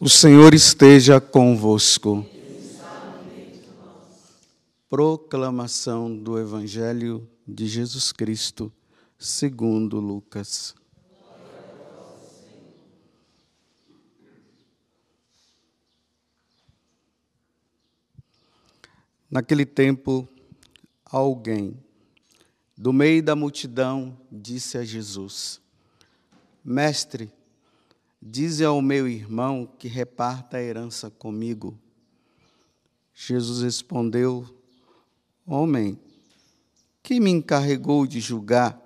O 0.00 0.08
Senhor 0.08 0.54
esteja 0.54 1.20
convosco. 1.20 2.24
Proclamação 4.88 6.16
do 6.16 6.38
Evangelho 6.38 7.28
de 7.44 7.66
Jesus 7.66 8.12
Cristo, 8.12 8.72
segundo 9.18 9.98
Lucas. 9.98 10.72
Naquele 19.28 19.66
tempo, 19.66 20.28
alguém 21.04 21.76
do 22.76 22.92
meio 22.92 23.20
da 23.20 23.34
multidão 23.34 24.16
disse 24.30 24.78
a 24.78 24.84
Jesus: 24.84 25.60
Mestre, 26.64 27.32
Dize 28.20 28.64
ao 28.64 28.82
meu 28.82 29.06
irmão 29.06 29.68
que 29.78 29.86
reparta 29.86 30.56
a 30.56 30.62
herança 30.62 31.08
comigo. 31.08 31.78
Jesus 33.14 33.62
respondeu: 33.62 34.44
Homem, 35.46 35.98
quem 37.02 37.20
me 37.20 37.30
encarregou 37.30 38.06
de 38.06 38.18
julgar 38.20 38.80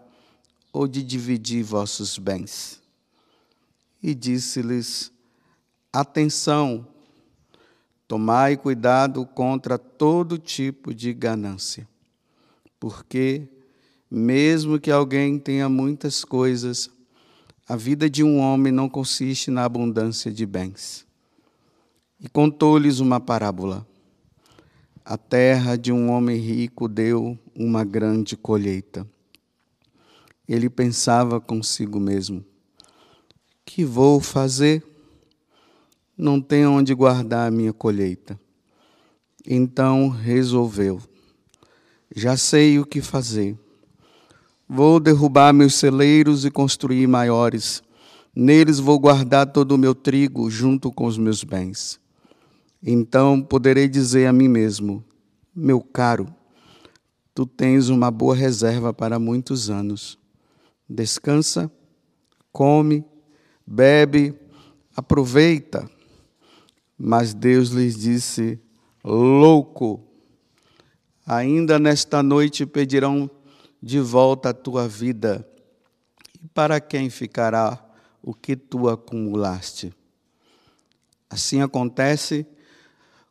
ou 0.72 0.86
de 0.86 1.02
dividir 1.02 1.64
vossos 1.64 2.18
bens? 2.18 2.82
E 4.02 4.14
disse-lhes: 4.14 5.10
Atenção, 5.90 6.86
tomai 8.06 8.56
cuidado 8.56 9.24
contra 9.24 9.78
todo 9.78 10.38
tipo 10.38 10.94
de 10.94 11.14
ganância, 11.14 11.88
porque, 12.78 13.48
mesmo 14.10 14.78
que 14.78 14.90
alguém 14.90 15.38
tenha 15.38 15.70
muitas 15.70 16.22
coisas, 16.22 16.90
a 17.68 17.76
vida 17.76 18.10
de 18.10 18.24
um 18.24 18.38
homem 18.38 18.72
não 18.72 18.88
consiste 18.88 19.50
na 19.50 19.64
abundância 19.64 20.32
de 20.32 20.44
bens. 20.44 21.06
E 22.20 22.28
contou-lhes 22.28 22.98
uma 22.98 23.20
parábola. 23.20 23.86
A 25.04 25.16
terra 25.16 25.76
de 25.76 25.92
um 25.92 26.10
homem 26.10 26.38
rico 26.38 26.88
deu 26.88 27.38
uma 27.54 27.84
grande 27.84 28.36
colheita. 28.36 29.06
Ele 30.48 30.68
pensava 30.68 31.40
consigo 31.40 32.00
mesmo: 32.00 32.44
Que 33.64 33.84
vou 33.84 34.20
fazer? 34.20 34.84
Não 36.16 36.40
tenho 36.40 36.72
onde 36.72 36.94
guardar 36.94 37.48
a 37.48 37.50
minha 37.50 37.72
colheita. 37.72 38.38
Então 39.46 40.08
resolveu: 40.08 41.00
Já 42.14 42.36
sei 42.36 42.78
o 42.78 42.86
que 42.86 43.00
fazer 43.00 43.56
Vou 44.74 44.98
derrubar 44.98 45.52
meus 45.52 45.74
celeiros 45.74 46.46
e 46.46 46.50
construir 46.50 47.06
maiores. 47.06 47.82
Neles 48.34 48.78
vou 48.78 48.98
guardar 48.98 49.52
todo 49.52 49.72
o 49.72 49.78
meu 49.78 49.94
trigo 49.94 50.48
junto 50.50 50.90
com 50.90 51.04
os 51.04 51.18
meus 51.18 51.44
bens. 51.44 52.00
Então 52.82 53.42
poderei 53.42 53.86
dizer 53.86 54.26
a 54.26 54.32
mim 54.32 54.48
mesmo: 54.48 55.04
Meu 55.54 55.82
caro, 55.82 56.26
tu 57.34 57.44
tens 57.44 57.90
uma 57.90 58.10
boa 58.10 58.34
reserva 58.34 58.94
para 58.94 59.18
muitos 59.18 59.68
anos. 59.68 60.18
Descansa, 60.88 61.70
come, 62.50 63.04
bebe, 63.66 64.34
aproveita. 64.96 65.86
Mas 66.96 67.34
Deus 67.34 67.68
lhes 67.68 67.94
disse: 67.94 68.58
Louco, 69.04 70.02
ainda 71.26 71.78
nesta 71.78 72.22
noite 72.22 72.64
pedirão 72.64 73.30
de 73.82 73.98
volta 73.98 74.50
a 74.50 74.54
tua 74.54 74.86
vida, 74.86 75.46
e 76.42 76.46
para 76.48 76.80
quem 76.80 77.10
ficará 77.10 77.84
o 78.22 78.32
que 78.32 78.54
tu 78.54 78.88
acumulaste? 78.88 79.92
Assim 81.28 81.62
acontece 81.62 82.46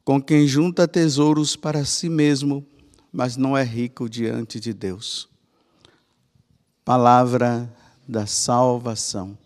com 0.03 0.21
quem 0.21 0.47
junta 0.47 0.87
tesouros 0.87 1.55
para 1.55 1.85
si 1.85 2.09
mesmo, 2.09 2.65
mas 3.13 3.37
não 3.37 3.57
é 3.57 3.63
rico 3.63 4.09
diante 4.09 4.59
de 4.59 4.73
Deus. 4.73 5.29
Palavra 6.83 7.71
da 8.07 8.25
salvação. 8.25 9.37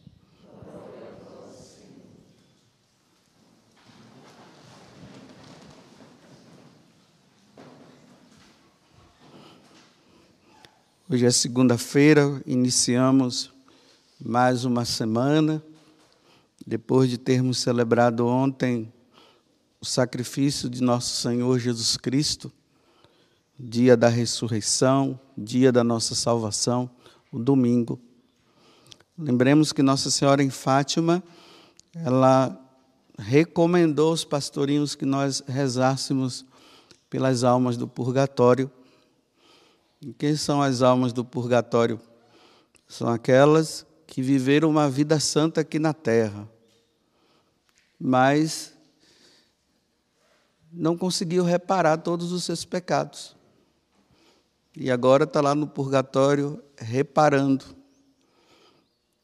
Hoje 11.07 11.23
é 11.23 11.29
segunda-feira, 11.29 12.41
iniciamos 12.47 13.51
mais 14.19 14.65
uma 14.65 14.83
semana, 14.85 15.63
depois 16.65 17.11
de 17.11 17.15
termos 17.19 17.59
celebrado 17.59 18.25
ontem 18.25 18.91
o 19.79 19.85
sacrifício 19.85 20.67
de 20.67 20.81
nosso 20.81 21.21
Senhor 21.21 21.59
Jesus 21.59 21.95
Cristo, 21.95 22.51
dia 23.59 23.95
da 23.95 24.07
ressurreição, 24.07 25.19
dia 25.37 25.71
da 25.71 25.83
nossa 25.83 26.15
salvação, 26.15 26.89
o 27.31 27.37
domingo. 27.37 27.99
Lembremos 29.15 29.71
que 29.71 29.83
Nossa 29.83 30.09
Senhora 30.09 30.41
em 30.41 30.49
Fátima, 30.49 31.23
ela 31.93 32.59
recomendou 33.19 34.09
aos 34.09 34.25
pastorinhos 34.25 34.95
que 34.95 35.05
nós 35.05 35.43
rezássemos 35.45 36.43
pelas 37.11 37.43
almas 37.43 37.77
do 37.77 37.87
purgatório 37.87 38.71
quem 40.17 40.35
são 40.35 40.61
as 40.61 40.81
almas 40.81 41.13
do 41.13 41.23
purgatório? 41.23 41.99
São 42.87 43.07
aquelas 43.07 43.85
que 44.05 44.21
viveram 44.21 44.69
uma 44.69 44.89
vida 44.89 45.19
santa 45.19 45.61
aqui 45.61 45.79
na 45.79 45.93
terra, 45.93 46.47
mas 47.99 48.73
não 50.71 50.97
conseguiu 50.97 51.43
reparar 51.43 51.97
todos 51.97 52.31
os 52.31 52.43
seus 52.43 52.65
pecados. 52.65 53.35
E 54.75 54.91
agora 54.91 55.23
está 55.23 55.39
lá 55.39 55.55
no 55.55 55.67
purgatório 55.67 56.61
reparando, 56.77 57.65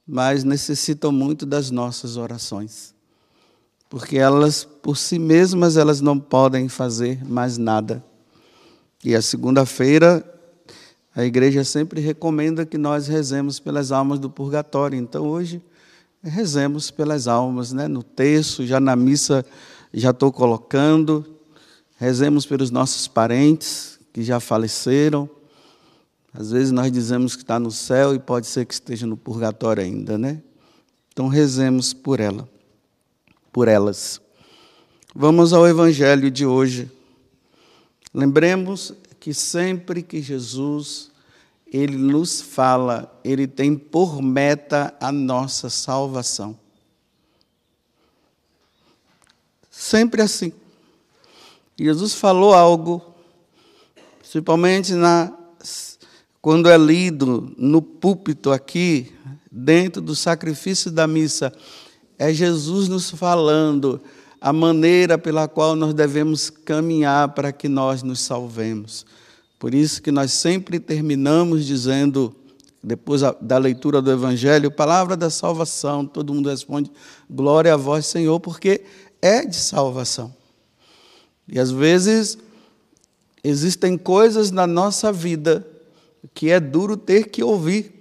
mas 0.07 0.43
necessitam 0.43 1.11
muito 1.11 1.45
das 1.45 1.69
nossas 1.69 2.15
orações, 2.15 2.95
porque 3.89 4.17
elas, 4.17 4.63
por 4.63 4.97
si 4.97 5.19
mesmas, 5.19 5.75
elas 5.75 5.99
não 5.99 6.17
podem 6.17 6.69
fazer 6.69 7.23
mais 7.25 7.57
nada. 7.57 8.03
E 9.03 9.13
a 9.13 9.21
segunda-feira 9.21 10.25
a 11.15 11.25
igreja 11.25 11.63
sempre 11.63 11.99
recomenda 11.99 12.65
que 12.65 12.77
nós 12.77 13.07
rezemos 13.07 13.59
pelas 13.59 13.91
almas 13.91 14.17
do 14.17 14.29
purgatório. 14.29 14.97
Então, 14.97 15.27
hoje, 15.27 15.61
rezemos 16.23 16.89
pelas 16.89 17.27
almas, 17.27 17.73
né? 17.73 17.87
No 17.87 18.01
texto, 18.01 18.65
já 18.65 18.79
na 18.79 18.95
missa, 18.95 19.45
já 19.93 20.11
estou 20.11 20.31
colocando. 20.31 21.25
Rezemos 21.97 22.45
pelos 22.45 22.71
nossos 22.71 23.07
parentes 23.07 23.99
que 24.13 24.23
já 24.23 24.39
faleceram. 24.39 25.29
Às 26.33 26.51
vezes 26.51 26.71
nós 26.71 26.89
dizemos 26.91 27.35
que 27.35 27.43
está 27.43 27.59
no 27.59 27.71
céu 27.71 28.15
e 28.15 28.19
pode 28.19 28.47
ser 28.47 28.65
que 28.65 28.73
esteja 28.73 29.05
no 29.05 29.17
purgatório 29.17 29.83
ainda, 29.83 30.17
né? 30.17 30.41
Então 31.11 31.27
rezemos 31.27 31.93
por 31.93 32.21
ela, 32.21 32.47
por 33.51 33.67
elas. 33.67 34.21
Vamos 35.13 35.51
ao 35.51 35.67
evangelho 35.67 36.31
de 36.31 36.45
hoje. 36.45 36.89
Lembremos 38.13 38.93
que 39.21 39.35
sempre 39.35 40.01
que 40.01 40.19
Jesus 40.19 41.11
ele 41.71 41.95
nos 41.95 42.41
fala, 42.41 43.17
ele 43.23 43.45
tem 43.47 43.77
por 43.77 44.19
meta 44.19 44.93
a 44.99 45.11
nossa 45.11 45.69
salvação. 45.69 46.57
Sempre 49.69 50.23
assim. 50.23 50.51
Jesus 51.79 52.15
falou 52.15 52.55
algo, 52.55 53.01
principalmente 54.19 54.93
na, 54.93 55.31
quando 56.41 56.67
é 56.67 56.77
lido 56.77 57.53
no 57.57 57.81
púlpito 57.81 58.51
aqui, 58.51 59.15
dentro 59.51 60.01
do 60.01 60.15
sacrifício 60.15 60.89
da 60.89 61.05
missa, 61.05 61.53
é 62.17 62.33
Jesus 62.33 62.87
nos 62.87 63.11
falando 63.11 64.01
a 64.41 64.51
maneira 64.51 65.19
pela 65.19 65.47
qual 65.47 65.75
nós 65.75 65.93
devemos 65.93 66.49
caminhar 66.49 67.29
para 67.29 67.51
que 67.51 67.69
nós 67.69 68.01
nos 68.01 68.21
salvemos. 68.21 69.05
Por 69.59 69.75
isso 69.75 70.01
que 70.01 70.11
nós 70.11 70.33
sempre 70.33 70.79
terminamos 70.79 71.63
dizendo, 71.63 72.35
depois 72.83 73.21
da 73.39 73.59
leitura 73.59 74.01
do 74.01 74.11
Evangelho, 74.11 74.71
palavra 74.71 75.15
da 75.15 75.29
salvação, 75.29 76.07
todo 76.07 76.33
mundo 76.33 76.49
responde, 76.49 76.91
glória 77.29 77.75
a 77.75 77.77
vós, 77.77 78.07
Senhor, 78.07 78.39
porque 78.39 78.81
é 79.21 79.45
de 79.45 79.55
salvação. 79.55 80.33
E 81.47 81.59
às 81.59 81.69
vezes 81.69 82.39
existem 83.43 83.95
coisas 83.95 84.49
na 84.49 84.65
nossa 84.65 85.13
vida 85.13 85.67
que 86.33 86.49
é 86.49 86.59
duro 86.59 86.97
ter 86.97 87.29
que 87.29 87.43
ouvir, 87.43 87.93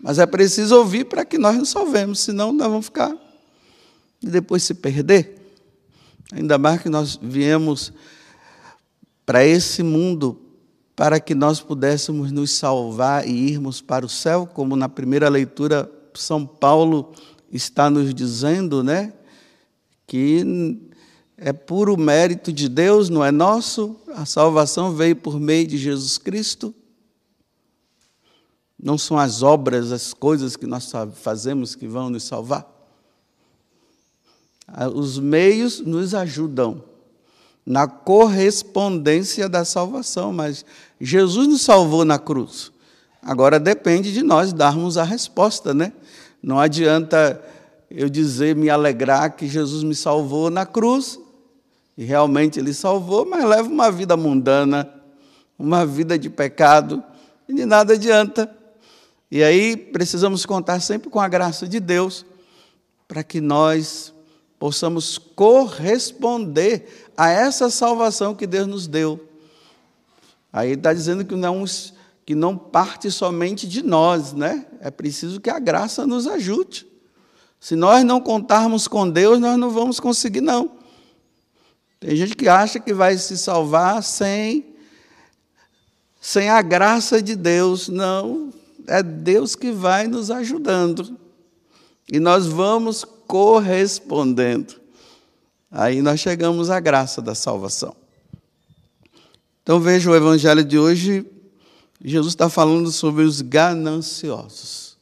mas 0.00 0.18
é 0.18 0.24
preciso 0.24 0.74
ouvir 0.76 1.04
para 1.04 1.26
que 1.26 1.36
nós 1.36 1.56
nos 1.56 1.68
salvemos, 1.68 2.20
senão 2.20 2.50
nós 2.50 2.68
vamos 2.68 2.86
ficar 2.86 3.27
e 4.22 4.28
depois 4.28 4.62
se 4.62 4.74
perder. 4.74 5.36
Ainda 6.32 6.58
mais 6.58 6.82
que 6.82 6.88
nós 6.88 7.18
viemos 7.20 7.92
para 9.24 9.44
esse 9.44 9.82
mundo 9.82 10.40
para 10.98 11.20
que 11.20 11.32
nós 11.32 11.60
pudéssemos 11.60 12.32
nos 12.32 12.50
salvar 12.50 13.24
e 13.24 13.30
irmos 13.30 13.80
para 13.80 14.04
o 14.04 14.08
céu, 14.08 14.48
como 14.52 14.74
na 14.74 14.88
primeira 14.88 15.28
leitura 15.28 15.88
São 16.12 16.44
Paulo 16.44 17.12
está 17.52 17.88
nos 17.88 18.12
dizendo, 18.12 18.82
né? 18.82 19.12
que 20.08 20.76
é 21.36 21.52
puro 21.52 21.96
mérito 21.96 22.52
de 22.52 22.68
Deus, 22.68 23.08
não 23.08 23.24
é 23.24 23.30
nosso, 23.30 23.94
a 24.08 24.26
salvação 24.26 24.92
veio 24.92 25.14
por 25.14 25.38
meio 25.38 25.68
de 25.68 25.78
Jesus 25.78 26.18
Cristo. 26.18 26.74
Não 28.76 28.98
são 28.98 29.16
as 29.16 29.42
obras, 29.42 29.92
as 29.92 30.12
coisas 30.12 30.56
que 30.56 30.66
nós 30.66 30.90
fazemos 31.14 31.76
que 31.76 31.86
vão 31.86 32.10
nos 32.10 32.24
salvar. 32.24 32.77
Os 34.94 35.18
meios 35.18 35.80
nos 35.80 36.14
ajudam 36.14 36.82
na 37.64 37.86
correspondência 37.86 39.48
da 39.48 39.64
salvação, 39.64 40.32
mas 40.32 40.64
Jesus 41.00 41.48
nos 41.48 41.62
salvou 41.62 42.04
na 42.04 42.18
cruz. 42.18 42.72
Agora 43.22 43.58
depende 43.58 44.12
de 44.12 44.22
nós 44.22 44.52
darmos 44.52 44.96
a 44.96 45.04
resposta, 45.04 45.74
né? 45.74 45.92
Não 46.42 46.58
adianta 46.58 47.42
eu 47.90 48.08
dizer, 48.08 48.54
me 48.54 48.68
alegrar 48.70 49.34
que 49.36 49.46
Jesus 49.48 49.82
me 49.82 49.94
salvou 49.94 50.50
na 50.50 50.64
cruz, 50.64 51.18
e 51.96 52.04
realmente 52.04 52.58
ele 52.58 52.72
salvou, 52.72 53.26
mas 53.26 53.44
leva 53.44 53.68
uma 53.68 53.90
vida 53.90 54.16
mundana, 54.16 54.88
uma 55.58 55.84
vida 55.84 56.18
de 56.18 56.30
pecado, 56.30 57.02
e 57.48 57.54
de 57.54 57.66
nada 57.66 57.94
adianta. 57.94 58.54
E 59.30 59.42
aí 59.42 59.76
precisamos 59.76 60.46
contar 60.46 60.80
sempre 60.80 61.10
com 61.10 61.20
a 61.20 61.28
graça 61.28 61.66
de 61.66 61.80
Deus 61.80 62.24
para 63.06 63.22
que 63.22 63.40
nós 63.40 64.14
possamos 64.58 65.18
corresponder 65.18 67.08
a 67.16 67.30
essa 67.30 67.70
salvação 67.70 68.34
que 68.34 68.46
Deus 68.46 68.66
nos 68.66 68.86
deu. 68.86 69.24
Aí 70.52 70.72
está 70.72 70.92
dizendo 70.92 71.24
que 71.24 71.36
não, 71.36 71.64
que 72.26 72.34
não 72.34 72.56
parte 72.56 73.10
somente 73.10 73.68
de 73.68 73.82
nós, 73.82 74.32
né? 74.32 74.66
É 74.80 74.90
preciso 74.90 75.40
que 75.40 75.50
a 75.50 75.58
graça 75.58 76.06
nos 76.06 76.26
ajude. 76.26 76.86
Se 77.60 77.76
nós 77.76 78.04
não 78.04 78.20
contarmos 78.20 78.88
com 78.88 79.08
Deus, 79.08 79.40
nós 79.40 79.58
não 79.58 79.70
vamos 79.70 80.00
conseguir, 80.00 80.40
não. 80.40 80.78
Tem 82.00 82.14
gente 82.14 82.36
que 82.36 82.48
acha 82.48 82.78
que 82.78 82.94
vai 82.94 83.16
se 83.18 83.36
salvar 83.36 84.02
sem, 84.02 84.74
sem 86.20 86.48
a 86.48 86.62
graça 86.62 87.20
de 87.20 87.34
Deus. 87.34 87.88
Não, 87.88 88.52
é 88.86 89.02
Deus 89.02 89.56
que 89.56 89.72
vai 89.72 90.06
nos 90.06 90.30
ajudando. 90.30 91.18
E 92.10 92.20
nós 92.20 92.46
vamos 92.46 93.04
correspondendo. 93.28 94.74
Aí 95.70 96.00
nós 96.00 96.18
chegamos 96.18 96.70
à 96.70 96.80
graça 96.80 97.20
da 97.20 97.34
salvação. 97.34 97.94
Então 99.62 99.78
veja 99.78 100.10
o 100.10 100.16
evangelho 100.16 100.64
de 100.64 100.78
hoje, 100.78 101.26
Jesus 102.02 102.32
está 102.32 102.48
falando 102.48 102.90
sobre 102.90 103.22
os 103.22 103.42
gananciosos. 103.42 104.96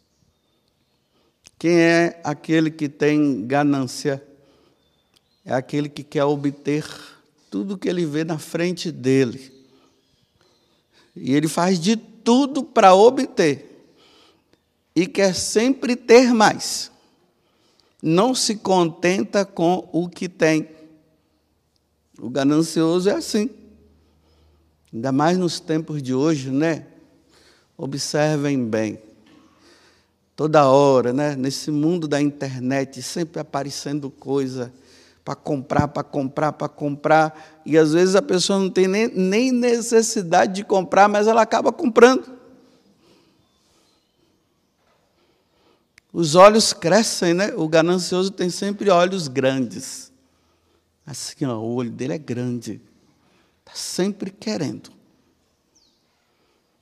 Quem 1.57 1.79
é 1.79 2.21
aquele 2.25 2.71
que 2.71 2.89
tem 2.89 3.47
ganância? 3.47 4.23
É 5.45 5.55
aquele 5.55 5.89
que 5.89 6.03
quer 6.03 6.25
obter 6.25 6.85
tudo 7.49 7.79
que 7.79 7.89
ele 7.89 8.05
vê 8.05 8.25
na 8.25 8.39
frente 8.39 8.91
dele. 8.91 9.53
E 11.15 11.33
ele 11.33 11.47
faz 11.47 11.79
de 11.79 11.97
tudo 11.97 12.65
para 12.65 12.93
obter 12.93 13.89
e 14.97 15.07
quer 15.07 15.35
sempre 15.35 15.95
ter 15.95 16.35
mais. 16.35 16.91
Não 18.09 18.37
se 18.37 18.55
contenta 18.55 19.45
com 19.45 19.89
o 19.91 20.09
que 20.09 20.29
tem. 20.29 20.69
O 22.21 22.31
ganancioso 22.31 23.11
é 23.11 23.15
assim. 23.15 23.51
Ainda 24.95 25.11
mais 25.11 25.37
nos 25.37 25.59
tempos 25.59 26.01
de 26.01 26.15
hoje, 26.15 26.53
né? 26.53 26.87
Observem 27.77 28.65
bem. 28.65 29.01
Toda 30.37 30.69
hora, 30.69 31.13
né? 31.13 31.35
Nesse 31.35 31.73
mundo 31.73 32.07
da 32.07 32.21
internet, 32.21 33.03
sempre 33.03 33.41
aparecendo 33.41 34.09
coisa 34.09 34.73
para 35.25 35.35
comprar, 35.35 35.89
para 35.89 36.05
comprar, 36.05 36.53
para 36.53 36.69
comprar. 36.69 37.61
E 37.67 37.77
às 37.77 37.93
vezes 37.93 38.15
a 38.15 38.23
pessoa 38.23 38.61
não 38.61 38.71
tem 38.71 38.87
nem, 38.87 39.09
nem 39.09 39.51
necessidade 39.51 40.55
de 40.55 40.65
comprar, 40.65 41.09
mas 41.09 41.27
ela 41.27 41.43
acaba 41.43 41.73
comprando. 41.73 42.36
Os 46.17 46.35
olhos 46.35 46.73
crescem, 46.73 47.35
né? 47.35 47.53
O 47.55 47.69
ganancioso 47.69 48.31
tem 48.31 48.49
sempre 48.49 48.89
olhos 48.89 49.29
grandes. 49.29 50.11
Assim, 51.07 51.45
ó, 51.45 51.59
o 51.59 51.75
olho 51.75 51.91
dele 51.91 52.15
é 52.15 52.19
grande. 52.19 52.81
Está 53.61 53.75
sempre 53.75 54.31
querendo. 54.31 54.89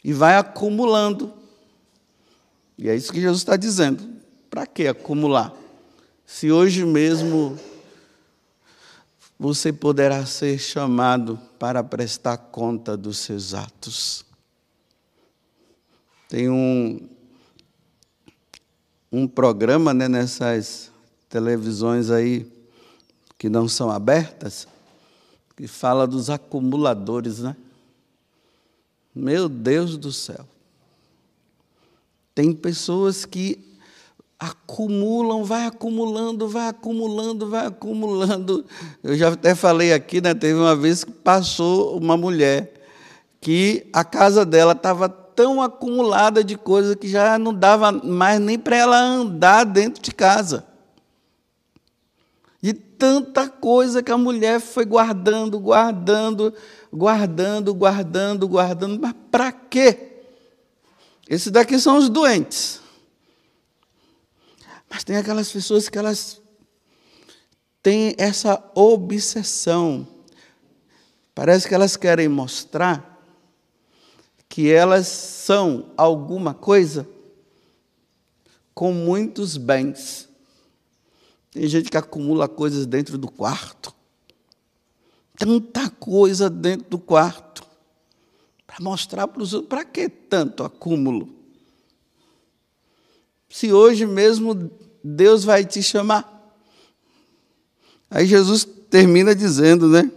E 0.04 0.12
vai 0.12 0.36
acumulando. 0.36 1.34
E 2.78 2.88
é 2.88 2.94
isso 2.94 3.12
que 3.12 3.20
Jesus 3.20 3.38
está 3.38 3.56
dizendo. 3.56 4.08
Para 4.48 4.68
que 4.68 4.86
acumular? 4.86 5.52
Se 6.24 6.52
hoje 6.52 6.84
mesmo 6.84 7.58
você 9.36 9.72
poderá 9.72 10.24
ser 10.26 10.60
chamado 10.60 11.40
para 11.58 11.82
prestar 11.82 12.36
conta 12.36 12.96
dos 12.96 13.18
seus 13.18 13.52
atos. 13.52 14.24
Tem 16.28 16.48
um, 16.48 17.08
um 19.16 19.28
programa 19.28 19.94
né, 19.94 20.08
nessas 20.08 20.90
televisões 21.28 22.10
aí 22.10 22.44
que 23.38 23.48
não 23.48 23.68
são 23.68 23.88
abertas, 23.88 24.66
que 25.56 25.68
fala 25.68 26.04
dos 26.04 26.28
acumuladores, 26.30 27.38
né? 27.38 27.54
Meu 29.14 29.48
Deus 29.48 29.96
do 29.96 30.10
céu. 30.10 30.44
Tem 32.34 32.52
pessoas 32.52 33.24
que 33.24 33.64
acumulam, 34.36 35.44
vai 35.44 35.66
acumulando, 35.66 36.48
vai 36.48 36.66
acumulando, 36.66 37.48
vai 37.48 37.66
acumulando. 37.66 38.64
Eu 39.00 39.16
já 39.16 39.32
até 39.32 39.54
falei 39.54 39.92
aqui, 39.92 40.20
né? 40.20 40.34
Teve 40.34 40.58
uma 40.58 40.74
vez 40.74 41.04
que 41.04 41.12
passou 41.12 41.96
uma 41.96 42.16
mulher 42.16 42.84
que 43.40 43.86
a 43.92 44.02
casa 44.02 44.44
dela 44.44 44.72
estava 44.72 45.23
tão 45.34 45.60
acumulada 45.60 46.42
de 46.42 46.56
coisa 46.56 46.96
que 46.96 47.08
já 47.08 47.38
não 47.38 47.52
dava 47.52 47.92
mais 47.92 48.40
nem 48.40 48.58
para 48.58 48.76
ela 48.76 48.98
andar 48.98 49.64
dentro 49.64 50.02
de 50.02 50.12
casa. 50.12 50.66
De 52.62 52.72
tanta 52.72 53.48
coisa 53.48 54.02
que 54.02 54.10
a 54.10 54.16
mulher 54.16 54.60
foi 54.60 54.84
guardando, 54.84 55.58
guardando, 55.58 56.54
guardando, 56.92 57.74
guardando, 57.74 58.48
guardando. 58.48 59.00
Mas 59.00 59.14
para 59.30 59.52
quê? 59.52 60.22
Esses 61.28 61.50
daqui 61.50 61.78
são 61.78 61.98
os 61.98 62.08
doentes. 62.08 62.80
Mas 64.88 65.04
tem 65.04 65.16
aquelas 65.16 65.50
pessoas 65.50 65.88
que 65.88 65.98
elas 65.98 66.40
têm 67.82 68.14
essa 68.16 68.62
obsessão. 68.74 70.06
Parece 71.34 71.66
que 71.68 71.74
elas 71.74 71.96
querem 71.96 72.28
mostrar 72.28 73.13
que 74.54 74.70
elas 74.70 75.08
são 75.08 75.86
alguma 75.96 76.54
coisa 76.54 77.08
com 78.72 78.92
muitos 78.92 79.56
bens. 79.56 80.28
Tem 81.50 81.66
gente 81.66 81.90
que 81.90 81.96
acumula 81.96 82.46
coisas 82.46 82.86
dentro 82.86 83.18
do 83.18 83.28
quarto. 83.28 83.92
Tanta 85.36 85.90
coisa 85.90 86.48
dentro 86.48 86.88
do 86.88 87.00
quarto. 87.00 87.66
Para 88.64 88.76
mostrar 88.78 89.26
para 89.26 89.42
os 89.42 89.52
outros. 89.54 89.68
Para 89.68 89.84
que 89.84 90.08
tanto 90.08 90.62
acúmulo? 90.62 91.34
Se 93.48 93.72
hoje 93.72 94.06
mesmo 94.06 94.70
Deus 95.02 95.42
vai 95.42 95.64
te 95.64 95.82
chamar. 95.82 96.32
Aí 98.08 98.24
Jesus 98.24 98.64
termina 98.88 99.34
dizendo, 99.34 99.88
né? 99.88 100.08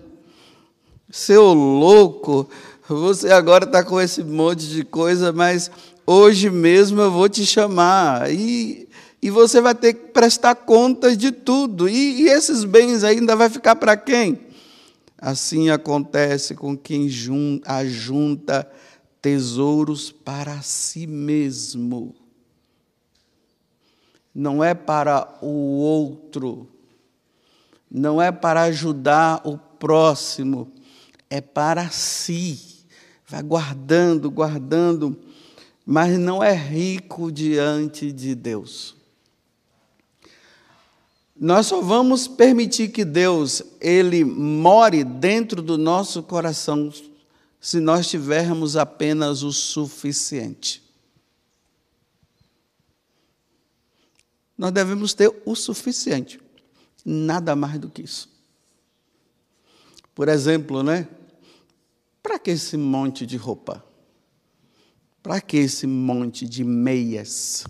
Seu 1.10 1.56
louco, 1.56 2.48
você 2.96 3.32
agora 3.32 3.65
está 3.65 3.84
com 3.84 4.00
esse 4.00 4.24
monte 4.24 4.65
de 4.67 4.84
coisa, 4.86 5.34
mas 5.34 5.70
hoje 6.06 6.50
mesmo 6.50 7.01
eu 7.01 7.12
vou 7.12 7.27
te 7.27 7.46
chamar. 7.46 8.32
E, 8.32 8.88
e 9.22 9.29
você 9.29 9.60
vai 9.60 9.75
ter 9.75 9.94
que 9.94 10.08
prestar 10.08 10.56
contas 10.56 11.17
de 11.17 11.34
tudo. 11.34 11.89
E, 11.89 12.22
e 12.22 12.29
esses 12.29 12.63
bens 12.63 13.03
ainda 13.03 13.36
vai 13.36 13.50
ficar 13.50 13.75
para 13.75 13.98
quem? 13.98 14.39
Assim 15.17 15.70
acontece 15.70 16.56
com 16.56 16.77
quem 16.77 17.10
ajunta 17.65 18.70
tesouros 19.22 20.10
para 20.10 20.62
si 20.62 21.06
mesmo. 21.06 22.15
Não 24.34 24.63
é 24.63 24.74
para 24.74 25.27
o 25.41 25.79
outro, 25.79 26.70
não 27.89 28.22
é 28.22 28.32
para 28.32 28.62
ajudar 28.63 29.41
o 29.44 29.58
próximo, 29.58 30.72
é 31.29 31.41
para 31.41 31.89
si 31.89 32.77
vai 33.28 33.44
guardando, 33.44 34.32
guardando, 34.32 35.18
mas 35.86 36.18
não 36.18 36.42
é 36.42 36.54
rico 36.54 37.32
diante 37.32 38.12
de 38.12 38.34
Deus. 38.34 38.96
Nós 41.40 41.68
só 41.68 41.82
vamos 41.82 42.28
permitir 42.28 42.90
que 42.90 43.06
Deus 43.06 43.62
ele 43.80 44.24
more 44.24 45.04
dentro 45.04 45.62
do 45.62 45.78
nosso 45.78 46.24
coração 46.24 46.92
se 47.60 47.80
nós 47.80 48.10
tivermos 48.10 48.76
apenas 48.76 49.44
o 49.44 49.52
suficiente. 49.52 50.82
Nós 54.58 54.72
devemos 54.72 55.14
ter 55.14 55.32
o 55.46 55.54
suficiente. 55.54 56.40
Nada 57.06 57.56
mais 57.56 57.80
do 57.80 57.90
que 57.90 58.02
isso. 58.02 58.30
Por 60.16 60.28
exemplo, 60.28 60.82
né? 60.82 61.08
Para 62.28 62.38
que 62.38 62.52
esse 62.52 62.76
monte 62.76 63.26
de 63.26 63.38
roupa? 63.38 63.82
Para 65.24 65.40
que 65.40 65.56
esse 65.56 65.88
monte 65.88 66.46
de 66.46 66.62
meias? 66.62 67.66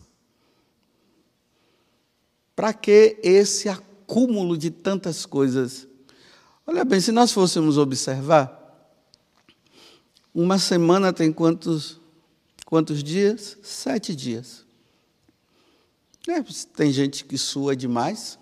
Para 2.56 2.74
que 2.74 3.20
esse 3.22 3.70
acúmulo 3.70 4.58
de 4.58 4.72
tantas 4.72 5.28
coisas? 5.28 5.88
Olha 6.66 6.84
bem, 6.84 7.00
se 7.00 7.12
nós 7.12 7.32
fôssemos 7.32 7.78
observar, 7.78 8.52
uma 10.34 10.58
semana 10.58 11.14
tem 11.14 11.32
quantos, 11.32 12.02
quantos 12.66 13.04
dias? 13.04 13.60
Sete 13.62 14.16
dias. 14.16 14.66
É, 16.28 16.42
tem 16.76 16.92
gente 16.92 17.26
que 17.26 17.38
sua 17.38 17.76
demais. 17.76 18.40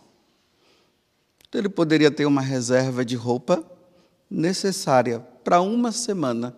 Então 1.50 1.60
ele 1.60 1.68
poderia 1.68 2.10
ter 2.10 2.26
uma 2.26 2.42
reserva 2.42 3.04
de 3.04 3.18
roupa 3.18 3.70
necessária 4.30 5.35
para 5.46 5.62
uma 5.62 5.92
semana. 5.92 6.58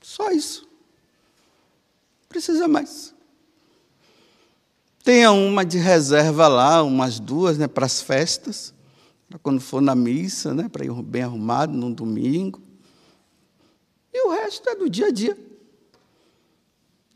Só 0.00 0.30
isso. 0.30 0.66
Precisa 2.26 2.66
mais. 2.66 3.14
Tenha 5.04 5.30
uma 5.30 5.64
de 5.64 5.76
reserva 5.76 6.48
lá, 6.48 6.82
umas 6.82 7.20
duas, 7.20 7.58
né, 7.58 7.68
para 7.68 7.84
as 7.84 8.00
festas, 8.00 8.72
para 9.28 9.38
quando 9.38 9.60
for 9.60 9.82
na 9.82 9.94
missa, 9.94 10.54
né, 10.54 10.68
para 10.70 10.86
ir 10.86 11.02
bem 11.02 11.22
arrumado 11.22 11.76
num 11.76 11.92
domingo. 11.92 12.60
E 14.12 14.26
o 14.26 14.30
resto 14.30 14.68
é 14.70 14.74
do 14.74 14.88
dia 14.88 15.08
a 15.08 15.12
dia. 15.12 15.38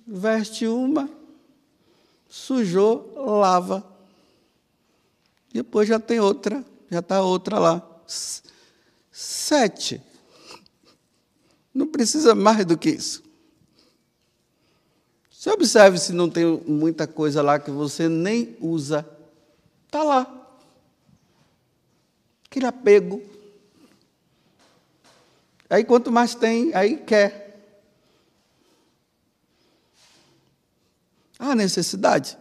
Veste 0.06 0.66
uma, 0.66 1.08
sujou, 2.28 3.14
lava. 3.16 3.84
Depois 5.52 5.88
já 5.88 5.98
tem 5.98 6.20
outra, 6.20 6.62
já 6.90 6.98
está 6.98 7.22
outra 7.22 7.58
lá. 7.58 7.82
Sete. 9.10 10.09
Não 11.72 11.86
precisa 11.86 12.34
mais 12.34 12.64
do 12.64 12.76
que 12.76 12.90
isso. 12.90 13.22
Você 15.30 15.50
observe 15.50 15.98
se 15.98 16.12
não 16.12 16.28
tem 16.28 16.44
muita 16.66 17.06
coisa 17.06 17.40
lá 17.40 17.58
que 17.58 17.70
você 17.70 18.08
nem 18.08 18.56
usa. 18.60 19.08
Está 19.86 20.02
lá. 20.02 20.48
Aquele 22.44 22.66
apego. 22.66 23.22
Aí 25.70 25.84
quanto 25.84 26.12
mais 26.12 26.34
tem, 26.34 26.74
aí 26.74 26.96
quer. 26.98 27.64
Há 31.38 31.54
necessidade. 31.54 32.36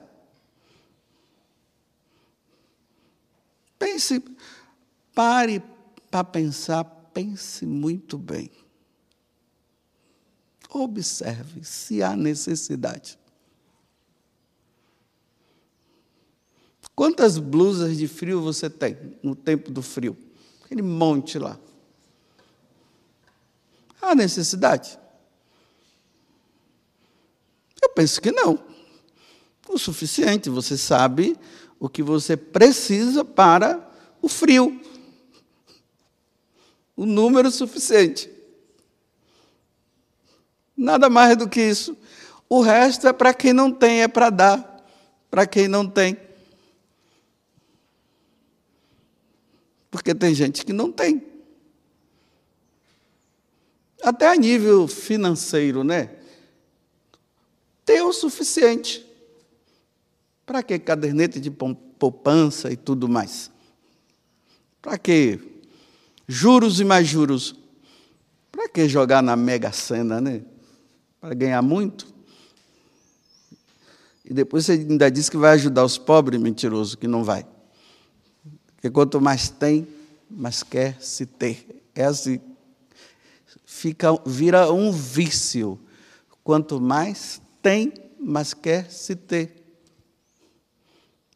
Pense, 3.78 4.22
pare 5.16 5.64
para 6.12 6.24
pensar, 6.26 6.84
pense 7.14 7.66
muito 7.66 8.18
bem. 8.18 8.52
Observe 10.70 11.64
se 11.64 12.04
há 12.04 12.16
necessidade. 12.16 13.18
Quantas 16.96 17.38
blusas 17.38 17.98
de 17.98 18.08
frio 18.08 18.42
você 18.42 18.70
tem 18.70 18.98
no 19.24 19.36
tempo 19.36 19.72
do 19.72 19.82
frio? 19.82 20.18
Aquele 20.64 20.82
monte 20.82 21.40
lá. 21.40 21.58
Há 24.02 24.14
necessidade? 24.14 25.00
Eu 27.82 27.90
penso 27.90 28.22
que 28.22 28.32
não 28.32 28.70
o 29.70 29.78
suficiente. 29.78 30.50
Você 30.50 30.78
sabe 30.78 31.38
o 31.80 31.88
que 31.88 32.02
você 32.02 32.36
precisa 32.36 33.24
para 33.24 33.88
o 34.22 34.28
frio. 34.28 34.82
O 36.96 37.06
número 37.06 37.50
suficiente. 37.52 38.30
Nada 40.80 41.10
mais 41.10 41.36
do 41.36 41.50
que 41.50 41.60
isso. 41.62 41.98
O 42.48 42.62
resto 42.62 43.06
é 43.06 43.12
para 43.12 43.34
quem 43.34 43.52
não 43.52 43.70
tem, 43.70 44.02
é 44.02 44.08
para 44.08 44.30
dar 44.30 44.70
para 45.30 45.46
quem 45.46 45.68
não 45.68 45.88
tem. 45.88 46.18
Porque 49.92 50.16
tem 50.16 50.34
gente 50.34 50.66
que 50.66 50.74
não 50.74 50.92
tem. 50.92 51.24
Até 54.02 54.30
a 54.30 54.36
nível 54.36 54.88
financeiro, 54.88 55.84
né? 55.84 56.16
Tem 57.86 58.02
o 58.02 58.14
suficiente. 58.14 59.06
Para 60.46 60.64
que 60.64 60.80
caderneta 60.80 61.40
de 61.40 61.52
poupança 61.52 62.72
e 62.72 62.78
tudo 62.78 63.08
mais? 63.08 63.52
Para 64.82 64.98
que 64.98 65.40
juros 66.28 66.80
e 66.80 66.86
mais 66.86 67.08
juros? 67.08 67.56
Para 68.52 68.70
que 68.70 68.88
jogar 68.88 69.22
na 69.22 69.36
mega 69.36 69.72
sena, 69.72 70.22
né? 70.22 70.42
Para 71.20 71.34
ganhar 71.34 71.62
muito? 71.62 72.08
E 74.24 74.34
depois 74.34 74.66
você 74.66 74.74
ainda 74.74 75.10
diz 75.10 75.28
que 75.28 75.38
vai 75.38 75.54
ajudar 75.54 75.84
os 75.84 75.98
pobres, 75.98 76.40
mentiroso, 76.40 76.98
que 76.98 77.08
não 77.08 77.24
vai. 77.24 77.46
Porque 78.76 78.90
quanto 78.90 79.20
mais 79.20 79.50
tem, 79.50 79.88
mais 80.30 80.64
quer 80.64 81.02
se 81.02 81.26
ter. 81.26 81.84
É 81.96 82.06
assim. 82.06 82.40
Fica, 83.66 84.10
vira 84.26 84.72
um 84.72 84.92
vício. 84.92 85.80
Quanto 86.44 86.80
mais 86.80 87.42
tem, 87.62 87.92
mais 88.20 88.54
quer 88.54 88.90
se 88.92 89.16
ter. 89.16 89.60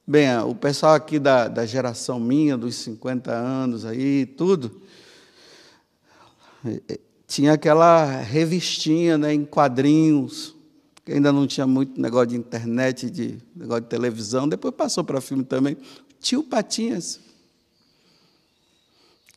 Bem, 0.06 0.38
o 0.40 0.54
pessoal 0.54 0.94
aqui 0.94 1.18
da, 1.18 1.48
da 1.48 1.66
geração 1.66 2.20
minha, 2.20 2.58
dos 2.58 2.75
50 2.75 3.32
anos 3.32 3.86
aí, 3.86 4.25
tudo, 4.25 4.82
tinha 7.34 7.54
aquela 7.54 8.06
revistinha 8.22 9.18
né, 9.18 9.34
em 9.34 9.44
quadrinhos, 9.44 10.54
que 11.04 11.13
ainda 11.13 11.32
não 11.34 11.48
tinha 11.48 11.66
muito 11.66 12.00
negócio 12.00 12.28
de 12.28 12.36
internet, 12.36 13.10
de 13.10 13.40
negócio 13.56 13.82
de 13.82 13.88
televisão, 13.88 14.48
depois 14.48 14.72
passou 14.75 15.04
para 15.04 15.20
filme 15.20 15.44
também. 15.44 15.75
Tio 16.20 16.44
Patinhas. 16.44 17.20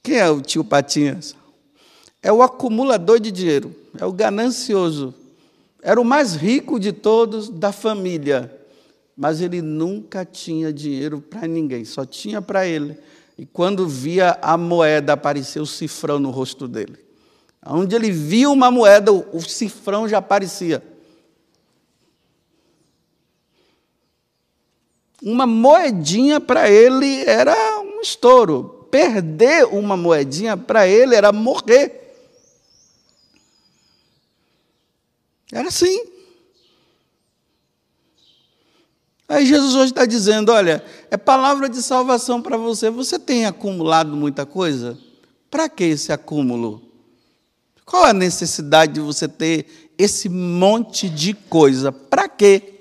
Quem 0.03 0.19
é 0.19 0.29
o 0.29 0.43
tio 0.43 0.63
Patinhas? 0.63 1.35
É 2.23 2.31
o 2.31 2.43
acumulador 2.43 3.19
de 3.19 3.33
dinheiro, 3.33 3.75
é 3.99 4.05
o 4.05 4.13
ganancioso. 4.13 5.15
Era 5.83 5.99
o 5.99 6.05
mais 6.05 6.35
rico 6.35 6.79
de 6.79 6.93
todos 6.93 7.49
da 7.49 7.73
família 7.73 8.53
mas 9.17 9.41
ele 9.41 9.63
nunca 9.63 10.27
tinha 10.27 10.71
dinheiro 10.71 11.23
para 11.23 11.49
ninguém, 11.49 11.87
só 11.87 12.05
tinha 12.05 12.43
para 12.43 12.67
ele. 12.67 12.99
E 13.39 13.47
quando 13.47 13.89
via 13.89 14.39
a 14.43 14.59
moeda, 14.59 15.15
aparecia 15.15 15.63
o 15.63 15.67
cifrão 15.67 16.19
no 16.19 16.31
rosto 16.31 16.69
dele. 16.69 17.06
Onde 17.69 17.97
ele 17.97 18.11
via 18.11 18.49
uma 18.49 18.71
moeda, 18.71 19.13
o 19.13 19.41
cifrão 19.41 20.09
já 20.09 20.19
aparecia. 20.19 20.83
Uma 25.23 25.47
moedinha 25.47 26.41
para 26.41 26.71
ele 26.71 27.25
era 27.25 27.81
um 27.81 28.01
estouro. 28.01 28.87
Perder 28.91 29.67
uma 29.67 29.97
moedinha 29.97 30.57
para 30.57 30.87
ele 30.87 31.17
era 31.17 31.33
morrer. 31.33 32.07
Era 35.53 35.69
assim. 35.69 36.05
Aí 39.29 39.45
Jesus 39.45 39.75
hoje 39.75 39.91
está 39.91 40.07
dizendo: 40.07 40.53
olha, 40.53 40.85
é 41.11 41.17
palavra 41.17 41.69
de 41.69 41.83
salvação 41.83 42.41
para 42.41 42.57
você. 42.57 42.91
Você 42.91 43.19
tem 43.19 43.47
acumulado 43.47 44.15
muita 44.17 44.47
coisa? 44.47 44.97
Para 45.51 45.69
que 45.69 45.85
esse 45.85 46.13
acúmulo? 46.13 46.86
Qual 47.87 48.05
a 48.05 48.13
necessidade 48.13 48.95
de 48.95 49.01
você 49.01 49.29
ter 49.29 49.93
esse 49.97 50.29
monte 50.29 51.09
de 51.09 51.33
coisa? 51.33 51.93
Para 51.93 52.29
quê? 52.29 52.81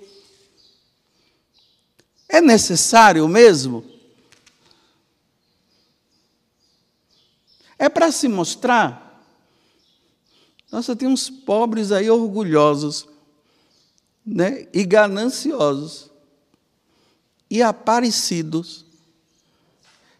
É 2.27 2.41
necessário 2.41 3.27
mesmo? 3.27 3.85
É 7.77 7.87
para 7.87 8.11
se 8.11 8.27
mostrar? 8.27 9.23
Nossa, 10.71 10.95
tem 10.95 11.07
uns 11.07 11.29
pobres 11.29 11.91
aí 11.91 12.09
orgulhosos 12.09 13.07
né, 14.25 14.67
e 14.73 14.83
gananciosos 14.83 16.09
e 17.49 17.61
aparecidos, 17.61 18.83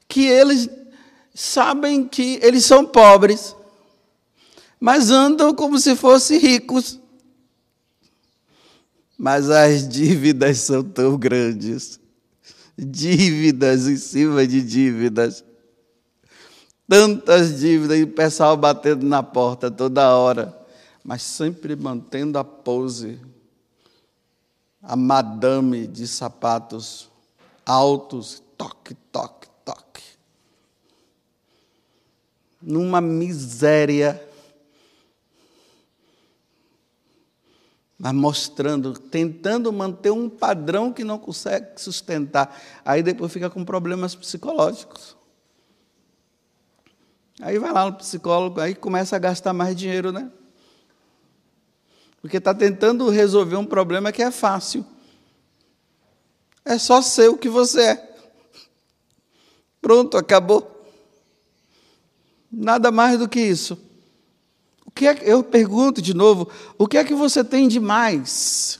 que 0.07 0.25
eles 0.27 0.69
sabem 1.33 2.07
que 2.07 2.39
eles 2.43 2.63
são 2.65 2.85
pobres, 2.85 3.55
mas 4.79 5.09
andam 5.09 5.53
como 5.53 5.79
se 5.79 5.95
fossem 5.95 6.37
ricos. 6.37 6.99
Mas 9.17 9.49
as 9.49 9.87
dívidas 9.87 10.59
são 10.59 10.83
tão 10.83 11.17
grandes 11.17 11.99
dívidas 12.77 13.87
em 13.87 13.97
cima 13.97 14.45
de 14.45 14.61
dívidas. 14.61 15.43
Tantas 16.87 17.59
dívidas, 17.59 17.97
e 17.97 18.03
o 18.03 18.07
pessoal 18.07 18.55
batendo 18.55 19.05
na 19.05 19.23
porta 19.23 19.71
toda 19.71 20.15
hora, 20.15 20.55
mas 21.03 21.21
sempre 21.23 21.75
mantendo 21.75 22.37
a 22.37 22.43
pose. 22.43 23.19
A 24.81 24.95
madame 24.95 25.87
de 25.87 26.07
sapatos 26.07 27.09
altos, 27.65 28.43
toque, 28.55 28.93
toque, 29.11 29.47
toque. 29.65 30.03
numa 32.61 32.99
miséria, 32.99 34.21
mas 37.97 38.13
mostrando, 38.13 38.93
tentando 38.93 39.71
manter 39.71 40.11
um 40.11 40.29
padrão 40.29 40.91
que 40.91 41.03
não 41.03 41.17
consegue 41.17 41.79
sustentar. 41.79 42.61
Aí 42.83 43.01
depois 43.01 43.31
fica 43.31 43.49
com 43.49 43.63
problemas 43.63 44.13
psicológicos. 44.13 45.15
Aí 47.41 47.57
vai 47.57 47.71
lá 47.71 47.85
no 47.85 47.93
psicólogo, 47.93 48.59
aí 48.59 48.75
começa 48.75 49.15
a 49.15 49.19
gastar 49.19 49.53
mais 49.53 49.75
dinheiro, 49.75 50.11
né? 50.11 50.29
Porque 52.21 52.37
está 52.37 52.53
tentando 52.53 53.09
resolver 53.09 53.55
um 53.55 53.65
problema 53.65 54.11
que 54.11 54.23
é 54.23 54.31
fácil. 54.31 54.85
É 56.63 56.77
só 56.77 57.01
ser 57.01 57.29
o 57.29 57.37
que 57.37 57.47
você 57.47 57.81
é. 57.81 58.15
Pronto, 59.81 60.17
acabou. 60.17 60.71
Nada 62.51 62.91
mais 62.91 63.19
do 63.19 63.29
que 63.29 63.39
isso. 63.39 63.84
Que 64.95 65.07
é, 65.07 65.19
eu 65.23 65.43
pergunto 65.43 66.01
de 66.01 66.13
novo, 66.13 66.49
o 66.77 66.87
que 66.87 66.97
é 66.97 67.03
que 67.03 67.13
você 67.13 67.43
tem 67.43 67.67
de 67.67 67.81
mais? 67.81 68.79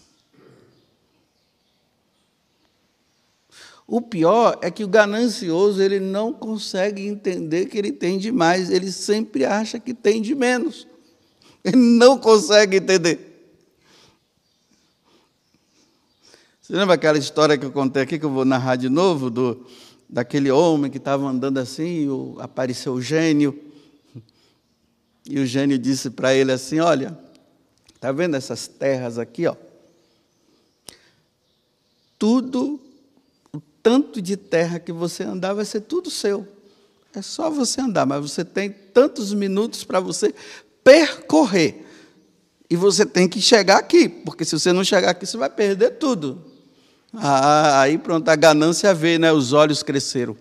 O 3.86 4.02
pior 4.02 4.58
é 4.62 4.72
que 4.72 4.84
o 4.84 4.88
ganancioso 4.88 5.82
ele 5.82 6.00
não 6.00 6.34
consegue 6.34 7.06
entender 7.06 7.66
que 7.66 7.78
ele 7.78 7.92
tem 7.92 8.18
de 8.18 8.32
mais, 8.32 8.72
ele 8.72 8.92
sempre 8.92 9.46
acha 9.46 9.78
que 9.78 9.94
tem 9.94 10.22
de 10.22 10.34
menos. 10.34 10.88
Ele 11.64 11.78
não 11.78 12.18
consegue 12.18 12.78
entender. 12.78 13.34
Você 16.62 16.74
lembra 16.74 16.96
aquela 16.96 17.18
história 17.18 17.58
que 17.58 17.66
eu 17.66 17.72
contei 17.72 18.02
aqui, 18.02 18.18
que 18.18 18.26
eu 18.26 18.32
vou 18.32 18.46
narrar 18.46 18.76
de 18.76 18.90
novo, 18.90 19.30
do, 19.30 19.68
daquele 20.10 20.50
homem 20.50 20.90
que 20.90 20.98
estava 20.98 21.28
andando 21.28 21.60
assim, 21.60 22.08
o, 22.08 22.38
apareceu 22.40 22.94
o 22.94 23.02
gênio, 23.02 23.60
e 25.28 25.40
o 25.40 25.46
gênio 25.46 25.78
disse 25.78 26.10
para 26.10 26.34
ele 26.34 26.52
assim: 26.52 26.80
Olha, 26.80 27.18
está 27.94 28.12
vendo 28.12 28.36
essas 28.36 28.68
terras 28.68 29.18
aqui? 29.18 29.48
Ó? 29.48 29.56
Tudo, 32.18 32.80
o 33.52 33.60
tanto 33.82 34.22
de 34.22 34.38
terra 34.38 34.80
que 34.80 34.92
você 34.92 35.24
andar 35.24 35.54
vai 35.54 35.66
ser 35.66 35.82
tudo 35.82 36.10
seu. 36.10 36.48
É 37.14 37.22
só 37.22 37.50
você 37.50 37.82
andar, 37.82 38.06
mas 38.06 38.22
você 38.22 38.44
tem 38.44 38.70
tantos 38.70 39.34
minutos 39.34 39.84
para 39.84 40.00
você 40.00 40.34
percorrer. 40.84 41.84
E 42.70 42.76
você 42.76 43.06
tem 43.06 43.28
que 43.28 43.42
chegar 43.42 43.78
aqui, 43.78 44.10
porque 44.10 44.44
se 44.44 44.58
você 44.58 44.74
não 44.74 44.84
chegar 44.84 45.12
aqui, 45.12 45.26
você 45.26 45.38
vai 45.38 45.50
perder 45.50 45.92
tudo. 45.92 46.44
Ah, 47.14 47.82
aí 47.82 47.98
pronto, 47.98 48.28
a 48.28 48.36
ganância 48.36 48.94
veio, 48.94 49.20
né? 49.20 49.32
Os 49.32 49.54
olhos 49.54 49.82
cresceram. 49.82 50.36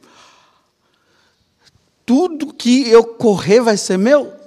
Tudo 2.05 2.53
que 2.53 2.89
eu 2.89 3.05
correr 3.05 3.61
vai 3.61 3.77
ser 3.77 3.97
meu? 3.97 4.44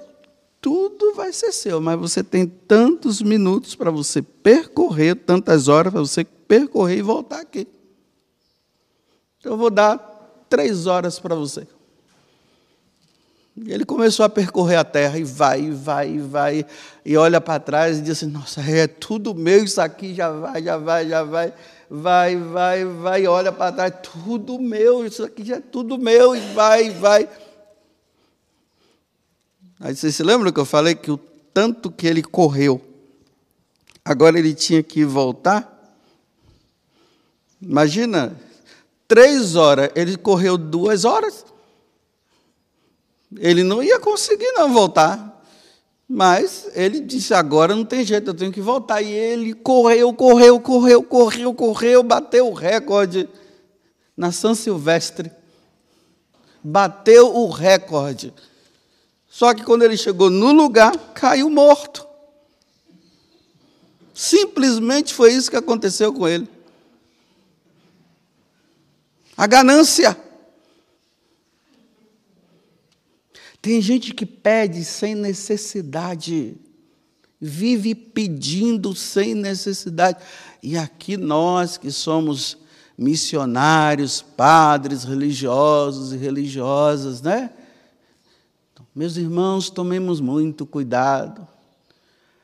Tudo 0.60 1.14
vai 1.14 1.32
ser 1.32 1.52
seu, 1.52 1.80
mas 1.80 1.98
você 1.98 2.22
tem 2.22 2.46
tantos 2.46 3.22
minutos 3.22 3.74
para 3.74 3.90
você 3.90 4.20
percorrer, 4.20 5.14
tantas 5.14 5.68
horas 5.68 5.92
para 5.92 6.00
você 6.00 6.24
percorrer 6.24 6.98
e 6.98 7.02
voltar 7.02 7.40
aqui. 7.40 7.66
Eu 9.44 9.56
vou 9.56 9.70
dar 9.70 9.98
três 10.48 10.86
horas 10.86 11.18
para 11.18 11.34
você. 11.34 11.66
E 13.56 13.72
ele 13.72 13.84
começou 13.84 14.24
a 14.24 14.28
percorrer 14.28 14.76
a 14.76 14.84
terra 14.84 15.18
e 15.18 15.24
vai, 15.24 15.62
e 15.62 15.70
vai, 15.70 16.10
e 16.10 16.18
vai, 16.18 16.66
e 17.04 17.16
olha 17.16 17.40
para 17.40 17.58
trás 17.58 17.98
e 17.98 18.02
diz 18.02 18.18
assim: 18.18 18.30
Nossa, 18.30 18.60
é 18.60 18.86
tudo 18.86 19.34
meu, 19.34 19.64
isso 19.64 19.80
aqui 19.80 20.14
já 20.14 20.30
vai, 20.30 20.62
já 20.62 20.76
vai, 20.76 21.08
já 21.08 21.22
vai 21.22 21.52
vai, 21.90 22.36
vai, 22.36 22.84
vai, 22.84 23.26
olha 23.26 23.50
para 23.50 23.72
trás, 23.72 23.94
tudo 24.02 24.58
meu, 24.58 25.06
isso 25.06 25.24
aqui 25.24 25.44
já 25.44 25.56
é 25.56 25.60
tudo 25.60 25.98
meu, 25.98 26.36
e 26.36 26.40
vai, 26.52 26.90
vai. 26.90 27.28
Aí 29.80 29.94
vocês 29.94 30.16
se 30.16 30.22
lembram 30.22 30.50
que 30.50 30.58
eu 30.58 30.64
falei 30.64 30.94
que 30.94 31.10
o 31.10 31.18
tanto 31.54 31.90
que 31.90 32.06
ele 32.06 32.22
correu, 32.22 32.80
agora 34.04 34.38
ele 34.38 34.54
tinha 34.54 34.82
que 34.82 35.04
voltar? 35.04 35.74
Imagina, 37.60 38.36
três 39.06 39.56
horas, 39.56 39.90
ele 39.94 40.16
correu 40.16 40.56
duas 40.58 41.04
horas. 41.04 41.44
Ele 43.36 43.62
não 43.62 43.82
ia 43.82 44.00
conseguir 44.00 44.52
não 44.52 44.72
voltar. 44.72 45.28
Mas 46.08 46.70
ele 46.74 47.00
disse: 47.00 47.34
agora 47.34 47.76
não 47.76 47.84
tem 47.84 48.04
jeito, 48.04 48.30
eu 48.30 48.34
tenho 48.34 48.52
que 48.52 48.62
voltar. 48.62 49.02
E 49.02 49.12
ele 49.12 49.52
correu, 49.52 50.12
correu, 50.14 50.58
correu, 50.58 51.02
correu, 51.02 51.54
correu, 51.54 52.02
bateu 52.02 52.48
o 52.48 52.54
recorde 52.54 53.28
na 54.16 54.32
São 54.32 54.54
Silvestre. 54.54 55.30
Bateu 56.64 57.36
o 57.36 57.50
recorde. 57.50 58.32
Só 59.38 59.54
que 59.54 59.62
quando 59.62 59.84
ele 59.84 59.96
chegou 59.96 60.30
no 60.30 60.50
lugar, 60.50 60.96
caiu 61.14 61.48
morto. 61.48 62.04
Simplesmente 64.12 65.14
foi 65.14 65.32
isso 65.32 65.48
que 65.48 65.56
aconteceu 65.56 66.12
com 66.12 66.26
ele. 66.26 66.48
A 69.36 69.46
ganância. 69.46 70.18
Tem 73.62 73.80
gente 73.80 74.12
que 74.12 74.26
pede 74.26 74.84
sem 74.84 75.14
necessidade, 75.14 76.56
vive 77.40 77.94
pedindo 77.94 78.92
sem 78.92 79.36
necessidade. 79.36 80.18
E 80.60 80.76
aqui 80.76 81.16
nós 81.16 81.76
que 81.76 81.92
somos 81.92 82.58
missionários, 82.98 84.20
padres 84.20 85.04
religiosos 85.04 86.12
e 86.12 86.16
religiosas, 86.16 87.22
né? 87.22 87.52
Meus 88.94 89.16
irmãos, 89.16 89.70
tomemos 89.70 90.20
muito 90.20 90.66
cuidado. 90.66 91.46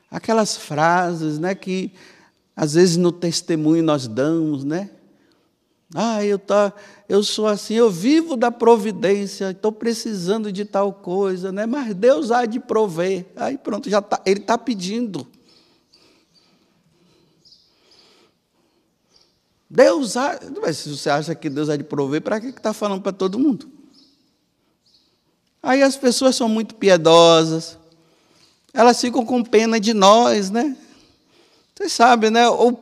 Aquelas 0.09 0.55
frases, 0.55 1.39
né, 1.39 1.53
que 1.55 1.91
às 2.55 2.73
vezes 2.73 2.97
no 2.97 3.11
testemunho 3.11 3.83
nós 3.83 4.07
damos, 4.07 4.63
né? 4.63 4.89
Ah, 5.93 6.23
eu, 6.25 6.39
tá, 6.39 6.73
eu 7.07 7.23
sou 7.23 7.47
assim, 7.47 7.75
eu 7.75 7.89
vivo 7.89 8.35
da 8.35 8.51
providência, 8.51 9.51
estou 9.51 9.71
precisando 9.71 10.51
de 10.51 10.65
tal 10.65 10.91
coisa, 10.91 11.51
né? 11.51 11.65
mas 11.65 11.93
Deus 11.93 12.31
há 12.31 12.45
de 12.45 12.59
prover. 12.59 13.25
Aí 13.35 13.57
pronto, 13.57 13.89
já 13.89 14.01
tá, 14.01 14.19
ele 14.25 14.39
está 14.39 14.57
pedindo. 14.57 15.27
Deus 19.69 20.15
há. 20.15 20.39
Mas 20.61 20.77
se 20.77 20.89
você 20.89 21.09
acha 21.09 21.35
que 21.35 21.49
Deus 21.49 21.69
há 21.69 21.75
de 21.75 21.83
prover, 21.83 22.21
para 22.21 22.39
que 22.39 22.47
está 22.47 22.73
falando 22.73 23.01
para 23.01 23.11
todo 23.11 23.37
mundo? 23.37 23.74
Aí 25.65 25.81
as 25.81 25.97
pessoas 25.97 26.35
são 26.35 26.47
muito 26.47 26.75
piedosas, 26.75 27.75
elas 28.71 29.01
ficam 29.01 29.25
com 29.25 29.43
pena 29.43 29.79
de 29.79 29.95
nós, 29.95 30.51
né? 30.51 30.77
Vocês 31.73 31.91
sabem, 31.91 32.29
né? 32.29 32.47
O, 32.47 32.77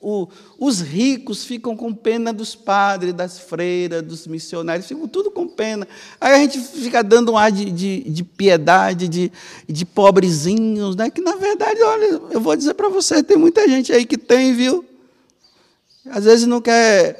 o, 0.00 0.28
os 0.56 0.80
ricos 0.80 1.44
ficam 1.44 1.76
com 1.76 1.92
pena 1.92 2.32
dos 2.32 2.54
padres, 2.54 3.12
das 3.12 3.40
freiras, 3.40 4.02
dos 4.02 4.28
missionários, 4.28 4.86
ficam 4.86 5.08
tudo 5.08 5.32
com 5.32 5.48
pena. 5.48 5.88
Aí 6.20 6.32
a 6.32 6.38
gente 6.38 6.60
fica 6.60 7.02
dando 7.02 7.32
um 7.32 7.36
ar 7.36 7.50
de, 7.50 7.72
de, 7.72 8.04
de 8.08 8.22
piedade, 8.22 9.08
de, 9.08 9.32
de 9.68 9.84
pobrezinhos, 9.84 10.94
né? 10.94 11.10
que 11.10 11.20
na 11.20 11.34
verdade, 11.34 11.82
olha, 11.82 12.20
eu 12.30 12.40
vou 12.40 12.54
dizer 12.54 12.74
para 12.74 12.88
você, 12.88 13.20
tem 13.20 13.36
muita 13.36 13.66
gente 13.68 13.92
aí 13.92 14.06
que 14.06 14.16
tem, 14.16 14.54
viu? 14.54 14.84
Às 16.08 16.24
vezes 16.24 16.46
não 16.46 16.60
quer, 16.60 17.18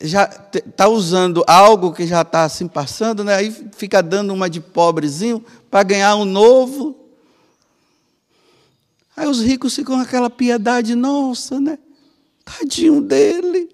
já 0.00 0.24
está 0.52 0.88
usando 0.88 1.42
algo 1.46 1.92
que 1.92 2.06
já 2.06 2.22
está 2.22 2.44
assim 2.44 2.68
passando, 2.68 3.24
né? 3.24 3.34
aí 3.34 3.50
fica 3.76 4.02
dando 4.02 4.32
uma 4.32 4.48
de 4.48 4.60
pobrezinho 4.60 5.44
para 5.70 5.82
ganhar 5.82 6.16
um 6.16 6.24
novo. 6.24 6.96
Aí 9.16 9.26
os 9.26 9.40
ricos 9.40 9.74
ficam 9.74 9.96
com 9.96 10.02
aquela 10.02 10.28
piedade, 10.28 10.94
nossa, 10.94 11.58
né? 11.58 11.78
Tadinho 12.44 13.00
dele. 13.00 13.70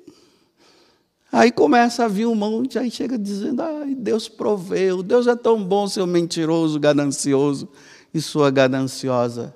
Aí 1.33 1.51
começa 1.51 2.05
a 2.05 2.09
vir 2.09 2.27
um 2.27 2.35
monte, 2.35 2.79
aí 2.79 2.91
chega 2.91 3.19
dizendo: 3.19 3.63
ai, 3.63 3.95
Deus 3.95 4.29
proveu, 4.29 5.03
Deus 5.03 5.27
é 5.27 5.35
tão 5.35 5.63
bom, 5.65 5.89
seu 5.89 6.07
mentiroso, 6.07 6.79
ganancioso 6.79 7.69
e 8.15 8.21
sua 8.21 8.51
gananciosa. 8.51 9.55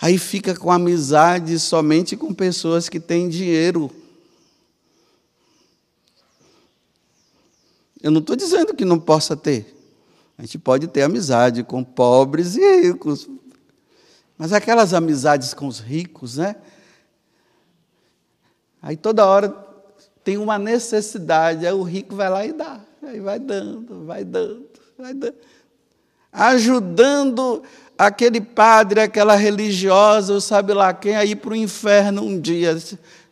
Aí 0.00 0.18
fica 0.18 0.54
com 0.54 0.70
amizade 0.70 1.58
somente 1.58 2.16
com 2.16 2.34
pessoas 2.34 2.88
que 2.88 3.00
têm 3.00 3.28
dinheiro. 3.28 3.90
Eu 8.02 8.10
não 8.10 8.20
estou 8.20 8.36
dizendo 8.36 8.74
que 8.74 8.84
não 8.84 9.00
possa 9.00 9.36
ter. 9.36 9.74
A 10.36 10.42
gente 10.42 10.58
pode 10.58 10.86
ter 10.86 11.02
amizade 11.02 11.64
com 11.64 11.82
pobres 11.82 12.56
e 12.56 12.82
ricos. 12.82 13.28
Mas 14.36 14.52
aquelas 14.52 14.92
amizades 14.92 15.54
com 15.54 15.66
os 15.66 15.80
ricos, 15.80 16.36
né? 16.36 16.56
Aí 18.82 18.96
toda 18.96 19.26
hora 19.26 19.48
tem 20.22 20.36
uma 20.36 20.58
necessidade, 20.58 21.66
aí 21.66 21.72
o 21.72 21.82
rico 21.82 22.14
vai 22.14 22.28
lá 22.28 22.44
e 22.44 22.52
dá. 22.52 22.80
Aí 23.02 23.18
vai 23.18 23.38
dando, 23.38 24.04
vai 24.04 24.24
dando, 24.24 24.68
vai 24.98 25.14
dando. 25.14 25.36
Ajudando 26.30 27.62
aquele 27.98 28.40
padre, 28.40 29.00
aquela 29.00 29.34
religiosa, 29.34 30.34
ou 30.34 30.40
sabe 30.40 30.72
lá 30.72 30.92
quem, 30.92 31.16
a 31.16 31.24
ir 31.24 31.36
para 31.36 31.50
o 31.50 31.56
inferno 31.56 32.22
um 32.22 32.40
dia. 32.40 32.76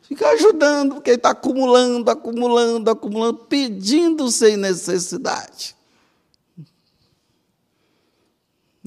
Fica 0.03 0.29
ajudando, 0.31 0.95
porque 0.95 1.11
ele 1.11 1.17
está 1.17 1.31
acumulando, 1.31 2.11
acumulando, 2.11 2.91
acumulando, 2.91 3.39
pedindo 3.39 4.31
sem 4.31 4.57
necessidade. 4.57 5.75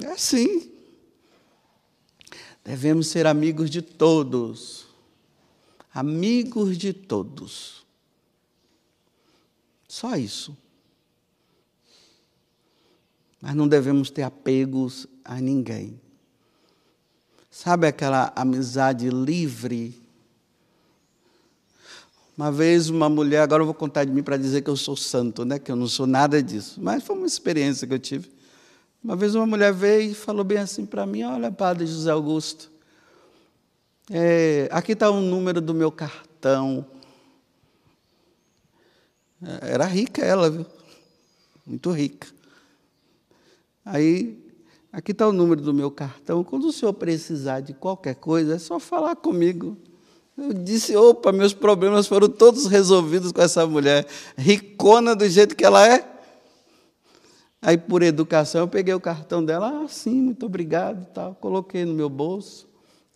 É 0.01 0.07
assim. 0.07 0.71
Devemos 2.63 3.07
ser 3.07 3.25
amigos 3.25 3.69
de 3.69 3.81
todos. 3.81 4.85
Amigos 5.93 6.77
de 6.77 6.93
todos. 6.93 7.85
Só 9.87 10.15
isso. 10.15 10.55
Mas 13.41 13.55
não 13.55 13.67
devemos 13.67 14.09
ter 14.09 14.23
apegos 14.23 15.07
a 15.23 15.39
ninguém. 15.39 15.99
Sabe 17.49 17.87
aquela 17.87 18.31
amizade 18.35 19.09
livre? 19.09 19.99
Uma 22.37 22.51
vez 22.51 22.87
uma 22.89 23.09
mulher, 23.09 23.41
agora 23.41 23.61
eu 23.63 23.65
vou 23.65 23.73
contar 23.73 24.03
de 24.05 24.11
mim 24.11 24.21
para 24.21 24.37
dizer 24.37 24.61
que 24.61 24.69
eu 24.69 24.77
sou 24.77 24.95
santo, 24.95 25.43
né? 25.43 25.57
que 25.57 25.71
eu 25.71 25.75
não 25.75 25.87
sou 25.87 26.05
nada 26.05 26.41
disso, 26.41 26.79
mas 26.79 27.03
foi 27.03 27.15
uma 27.15 27.25
experiência 27.25 27.87
que 27.87 27.93
eu 27.93 27.99
tive. 27.99 28.29
Uma 29.03 29.15
vez 29.15 29.33
uma 29.33 29.47
mulher 29.47 29.73
veio 29.73 30.11
e 30.11 30.13
falou 30.13 30.43
bem 30.43 30.57
assim 30.57 30.85
para 30.85 31.05
mim: 31.05 31.23
Olha, 31.23 31.51
Padre 31.51 31.87
José 31.87 32.11
Augusto, 32.11 32.69
é, 34.11 34.67
aqui 34.71 34.91
está 34.91 35.09
o 35.09 35.19
número 35.21 35.61
do 35.61 35.73
meu 35.73 35.91
cartão. 35.91 36.85
É, 39.41 39.73
era 39.73 39.85
rica 39.85 40.23
ela, 40.23 40.49
viu? 40.49 40.65
Muito 41.65 41.91
rica. 41.91 42.27
Aí, 43.89 44.37
aqui 44.91 45.13
está 45.13 45.25
o 45.25 45.31
número 45.31 45.61
do 45.61 45.73
meu 45.73 45.89
cartão. 45.89 46.43
Quando 46.43 46.65
o 46.65 46.73
senhor 46.73 46.91
precisar 46.91 47.61
de 47.61 47.73
qualquer 47.73 48.15
coisa, 48.15 48.55
é 48.55 48.59
só 48.59 48.79
falar 48.79 49.15
comigo. 49.15 49.77
Eu 50.37 50.53
disse: 50.53 50.95
opa, 50.95 51.31
meus 51.31 51.53
problemas 51.53 52.05
foram 52.05 52.27
todos 52.27 52.65
resolvidos 52.67 53.31
com 53.31 53.41
essa 53.41 53.65
mulher, 53.65 54.05
ricona 54.37 55.15
do 55.15 55.27
jeito 55.27 55.55
que 55.55 55.63
ela 55.63 55.87
é. 55.87 56.05
Aí, 57.61 57.77
por 57.77 58.03
educação, 58.03 58.61
eu 58.61 58.67
peguei 58.67 58.93
o 58.93 58.99
cartão 58.99 59.43
dela, 59.43 59.83
ah, 59.83 59.87
sim, 59.87 60.21
muito 60.21 60.45
obrigado, 60.45 61.07
tal, 61.13 61.33
coloquei 61.35 61.85
no 61.85 61.93
meu 61.93 62.09
bolso. 62.09 62.67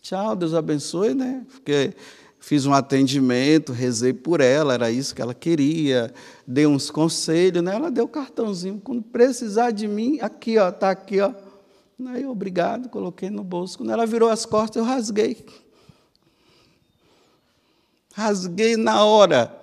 Tchau, 0.01 0.35
Deus 0.35 0.53
abençoe, 0.53 1.13
né? 1.13 1.45
Porque 1.51 1.93
fiz 2.41 2.65
um 2.65 2.73
atendimento, 2.73 3.71
rezei 3.71 4.11
por 4.11 4.41
ela, 4.41 4.73
era 4.73 4.91
isso 4.91 5.13
que 5.13 5.21
ela 5.21 5.33
queria, 5.33 6.11
dei 6.45 6.65
uns 6.65 6.89
conselhos, 6.89 7.63
né? 7.63 7.75
Ela 7.75 7.91
deu 7.91 8.05
o 8.05 8.09
cartãozinho. 8.09 8.81
Quando 8.83 9.03
precisar 9.03 9.69
de 9.69 9.87
mim, 9.87 10.19
aqui, 10.19 10.57
ó, 10.57 10.71
tá 10.71 10.89
aqui, 10.89 11.21
ó. 11.21 11.31
Aí, 12.07 12.25
obrigado, 12.25 12.89
coloquei 12.89 13.29
no 13.29 13.43
bolso. 13.43 13.77
Quando 13.77 13.91
ela 13.91 14.07
virou 14.07 14.27
as 14.27 14.43
costas, 14.43 14.77
eu 14.77 14.83
rasguei. 14.83 15.45
Rasguei 18.13 18.75
na 18.75 19.05
hora. 19.05 19.55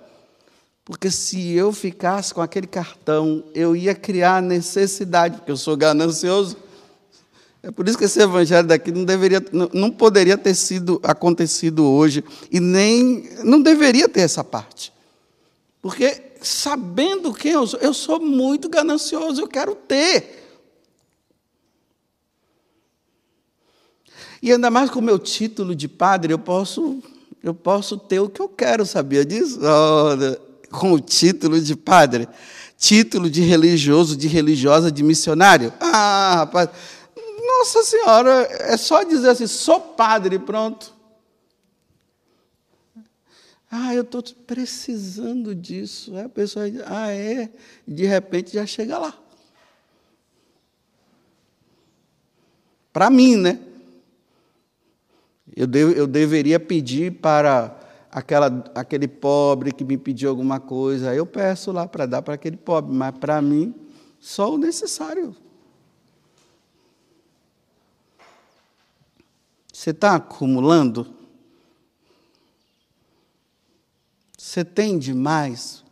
Porque 0.85 1.11
se 1.11 1.51
eu 1.51 1.73
ficasse 1.73 2.33
com 2.33 2.41
aquele 2.41 2.65
cartão, 2.65 3.43
eu 3.53 3.75
ia 3.75 3.93
criar 3.93 4.41
necessidade, 4.41 5.37
porque 5.37 5.51
eu 5.51 5.57
sou 5.57 5.75
ganancioso. 5.75 6.55
É 7.61 7.71
por 7.71 7.87
isso 7.87 7.97
que 7.97 8.05
esse 8.05 8.21
evangelho 8.21 8.67
daqui 8.67 8.91
não 8.91 9.03
deveria, 9.03 9.43
não 9.73 9.91
poderia 9.91 10.37
ter 10.37 10.55
sido 10.55 10.99
acontecido 11.03 11.85
hoje 11.85 12.23
e 12.49 12.59
nem 12.59 13.29
não 13.43 13.61
deveria 13.61 14.07
ter 14.07 14.21
essa 14.21 14.43
parte. 14.43 14.93
Porque 15.81 16.31
sabendo 16.41 17.33
quem 17.33 17.51
eu 17.51 17.67
sou, 17.67 17.79
eu 17.79 17.93
sou 17.93 18.19
muito 18.19 18.69
ganancioso, 18.69 19.41
eu 19.41 19.47
quero 19.47 19.75
ter. 19.75 20.37
E 24.41 24.51
ainda 24.53 24.71
mais 24.71 24.89
com 24.89 24.99
o 24.99 25.03
meu 25.03 25.19
título 25.19 25.75
de 25.75 25.87
padre, 25.87 26.33
eu 26.33 26.39
posso 26.39 27.03
eu 27.43 27.53
posso 27.53 27.97
ter 27.97 28.19
o 28.19 28.29
que 28.29 28.41
eu 28.41 28.49
quero, 28.49 28.85
sabia 28.85 29.25
disso? 29.25 29.59
com 30.69 30.93
o 30.93 30.99
título 30.99 31.59
de 31.59 31.75
padre, 31.75 32.27
título 32.77 33.29
de 33.29 33.41
religioso, 33.41 34.15
de 34.15 34.27
religiosa, 34.27 34.91
de 34.91 35.03
missionário. 35.03 35.73
Ah, 35.79 36.35
rapaz, 36.37 36.69
nossa 37.59 37.83
Senhora, 37.83 38.47
é 38.51 38.77
só 38.77 39.03
dizer 39.03 39.29
assim, 39.29 39.47
sou 39.47 39.81
padre, 39.81 40.39
pronto. 40.39 40.93
Ah, 43.69 43.93
eu 43.93 44.01
estou 44.01 44.23
precisando 44.47 45.53
disso. 45.53 46.15
Aí 46.15 46.23
a 46.23 46.29
pessoa 46.29 46.71
diz, 46.71 46.81
ah, 46.85 47.11
é? 47.11 47.49
De 47.87 48.05
repente 48.05 48.53
já 48.53 48.65
chega 48.65 48.97
lá. 48.97 49.13
Para 52.91 53.09
mim, 53.09 53.35
né? 53.35 53.59
Eu, 55.55 55.67
dev, 55.67 55.95
eu 55.95 56.07
deveria 56.07 56.59
pedir 56.59 57.11
para 57.19 57.77
aquela, 58.09 58.47
aquele 58.73 59.07
pobre 59.07 59.71
que 59.71 59.83
me 59.83 59.97
pediu 59.97 60.29
alguma 60.29 60.59
coisa. 60.59 61.13
Eu 61.13 61.25
peço 61.25 61.71
lá 61.71 61.87
para 61.87 62.05
dar 62.05 62.21
para 62.21 62.33
aquele 62.33 62.57
pobre, 62.57 62.95
mas 62.95 63.15
para 63.17 63.41
mim, 63.41 63.75
só 64.19 64.53
o 64.53 64.57
necessário. 64.57 65.35
Você 69.79 69.91
está 69.91 70.15
acumulando? 70.15 71.07
Você 74.37 74.65
tem 74.65 74.99
demais? 74.99 75.85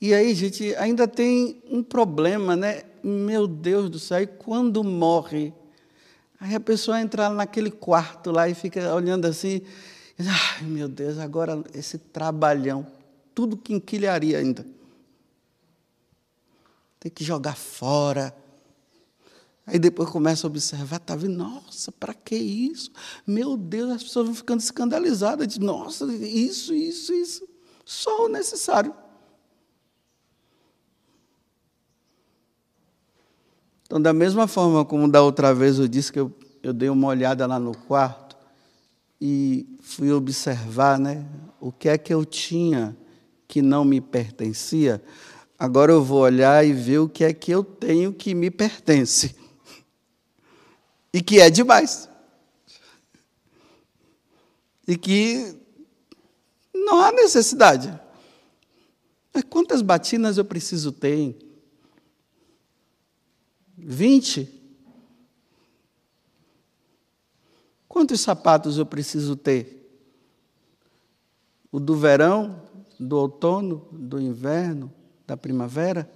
E 0.00 0.14
aí, 0.14 0.32
gente, 0.36 0.72
ainda 0.76 1.08
tem 1.08 1.60
um 1.68 1.82
problema, 1.82 2.54
né? 2.54 2.84
Meu 3.02 3.48
Deus 3.48 3.90
do 3.90 3.98
céu, 3.98 4.22
e 4.22 4.28
quando 4.28 4.84
morre? 4.84 5.52
Aí 6.38 6.54
a 6.54 6.60
pessoa 6.60 7.00
entra 7.00 7.28
naquele 7.28 7.72
quarto 7.72 8.30
lá 8.30 8.48
e 8.48 8.54
fica 8.54 8.94
olhando 8.94 9.24
assim, 9.24 9.60
diz, 10.16 10.28
ai 10.28 10.62
meu 10.62 10.86
Deus, 10.88 11.18
agora 11.18 11.60
esse 11.74 11.98
trabalhão, 11.98 12.86
tudo 13.34 13.56
que 13.56 13.74
enquilharia 13.74 14.38
ainda. 14.38 14.64
Tem 17.00 17.10
que 17.10 17.24
jogar 17.24 17.56
fora 17.56 18.32
Aí 19.66 19.78
depois 19.78 20.10
começa 20.10 20.46
a 20.46 20.48
observar, 20.48 20.98
tá 20.98 21.16
vendo? 21.16 21.36
Nossa, 21.36 21.90
para 21.90 22.12
que 22.12 22.36
isso? 22.36 22.90
Meu 23.26 23.56
Deus, 23.56 23.92
as 23.92 24.02
pessoas 24.02 24.26
vão 24.26 24.34
ficando 24.34 24.60
escandalizadas 24.60 25.48
de, 25.48 25.58
nossa, 25.58 26.04
isso, 26.12 26.74
isso, 26.74 27.14
isso. 27.14 27.48
Só 27.84 28.26
o 28.26 28.28
necessário. 28.28 28.94
Então, 33.86 34.00
da 34.00 34.12
mesma 34.12 34.46
forma 34.46 34.84
como 34.84 35.08
da 35.08 35.22
outra 35.22 35.54
vez 35.54 35.78
eu 35.78 35.88
disse 35.88 36.12
que 36.12 36.20
eu, 36.20 36.30
eu 36.62 36.72
dei 36.72 36.90
uma 36.90 37.08
olhada 37.08 37.46
lá 37.46 37.58
no 37.58 37.74
quarto 37.74 38.36
e 39.20 39.66
fui 39.80 40.12
observar 40.12 40.98
né, 40.98 41.24
o 41.58 41.72
que 41.72 41.88
é 41.88 41.96
que 41.96 42.12
eu 42.12 42.24
tinha 42.24 42.96
que 43.48 43.62
não 43.62 43.84
me 43.84 44.00
pertencia, 44.00 45.02
agora 45.58 45.92
eu 45.92 46.02
vou 46.02 46.20
olhar 46.20 46.66
e 46.66 46.72
ver 46.72 46.98
o 46.98 47.08
que 47.08 47.24
é 47.24 47.32
que 47.32 47.50
eu 47.50 47.62
tenho 47.62 48.12
que 48.12 48.34
me 48.34 48.50
pertence 48.50 49.43
e 51.14 51.22
que 51.22 51.40
é 51.40 51.48
demais. 51.48 52.08
E 54.84 54.98
que 54.98 55.56
não 56.74 57.00
há 57.00 57.12
necessidade. 57.12 57.96
Mas 59.32 59.44
quantas 59.44 59.80
batinas 59.80 60.38
eu 60.38 60.44
preciso 60.44 60.90
ter? 60.90 61.38
Vinte? 63.78 64.60
Quantos 67.86 68.20
sapatos 68.20 68.76
eu 68.76 68.84
preciso 68.84 69.36
ter? 69.36 69.88
O 71.70 71.78
do 71.78 71.94
verão, 71.96 72.60
do 72.98 73.16
outono, 73.16 73.86
do 73.92 74.20
inverno, 74.20 74.92
da 75.24 75.36
primavera? 75.36 76.12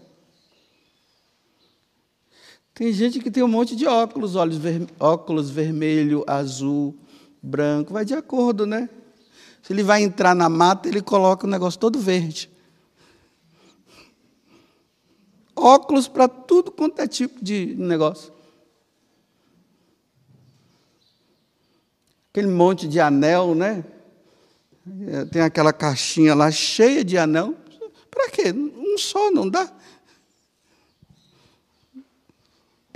Tem 2.79 2.93
gente 2.93 3.19
que 3.19 3.29
tem 3.29 3.43
um 3.43 3.49
monte 3.49 3.75
de 3.75 3.89
óculos, 3.89 4.37
olhos 4.37 4.57
ver, 4.57 4.87
óculos 5.01 5.51
vermelho, 5.51 6.23
azul, 6.29 6.97
branco, 7.43 7.93
vai 7.93 8.05
de 8.05 8.15
acordo, 8.15 8.65
né? 8.65 8.89
Se 9.61 9.73
ele 9.73 9.83
vai 9.83 10.01
entrar 10.01 10.33
na 10.33 10.49
mata, 10.49 10.89
ele 10.89 11.03
coloca 11.03 11.45
o 11.45 11.51
negócio 11.51 11.81
todo 11.81 11.99
verde. 11.99 12.49
Óculos 15.57 16.07
para 16.07 16.29
tudo 16.29 16.71
quanto 16.71 17.03
é 17.03 17.09
tipo 17.09 17.45
de 17.45 17.75
negócio. 17.77 18.33
Aquele 22.31 22.47
monte 22.47 22.87
de 22.87 23.01
anel, 23.01 23.57
né? 23.57 23.85
Tem 25.33 25.43
aquela 25.43 25.73
caixinha 25.73 26.33
lá 26.33 26.49
cheia 26.53 27.05
de 27.05 27.19
anel. 27.19 27.57
Para 28.09 28.31
quê? 28.31 28.53
Um 28.53 28.97
só 28.97 29.33
não 29.33 29.49
dá. 29.49 29.69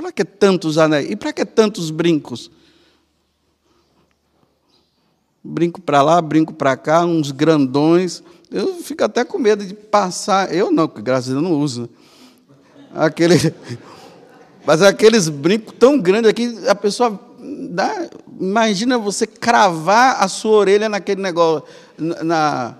Para 0.02 0.10
que 0.10 0.24
tantos 0.24 0.78
anéis? 0.78 1.08
E 1.08 1.14
para 1.14 1.32
que 1.32 1.44
tantos 1.44 1.92
brincos? 1.92 2.50
Brinco 5.44 5.80
para 5.80 6.02
lá, 6.02 6.20
brinco 6.20 6.52
para 6.52 6.76
cá, 6.76 7.04
uns 7.04 7.30
grandões. 7.30 8.20
Eu 8.50 8.74
fico 8.82 9.04
até 9.04 9.24
com 9.24 9.38
medo 9.38 9.64
de 9.64 9.74
passar. 9.74 10.52
Eu 10.52 10.72
não, 10.72 10.88
graças 10.88 11.30
a 11.30 11.32
Deus 11.34 11.44
não 11.44 11.52
uso. 11.52 11.88
Aquele, 12.92 13.36
mas 14.66 14.82
aqueles 14.82 15.28
brincos 15.28 15.72
tão 15.78 16.00
grandes 16.00 16.28
aqui, 16.28 16.52
a 16.66 16.74
pessoa 16.74 17.18
dá, 17.70 18.10
imagina 18.40 18.98
você 18.98 19.24
cravar 19.24 20.20
a 20.20 20.26
sua 20.26 20.56
orelha 20.56 20.88
naquele 20.88 21.22
negócio, 21.22 21.64
na, 21.96 22.74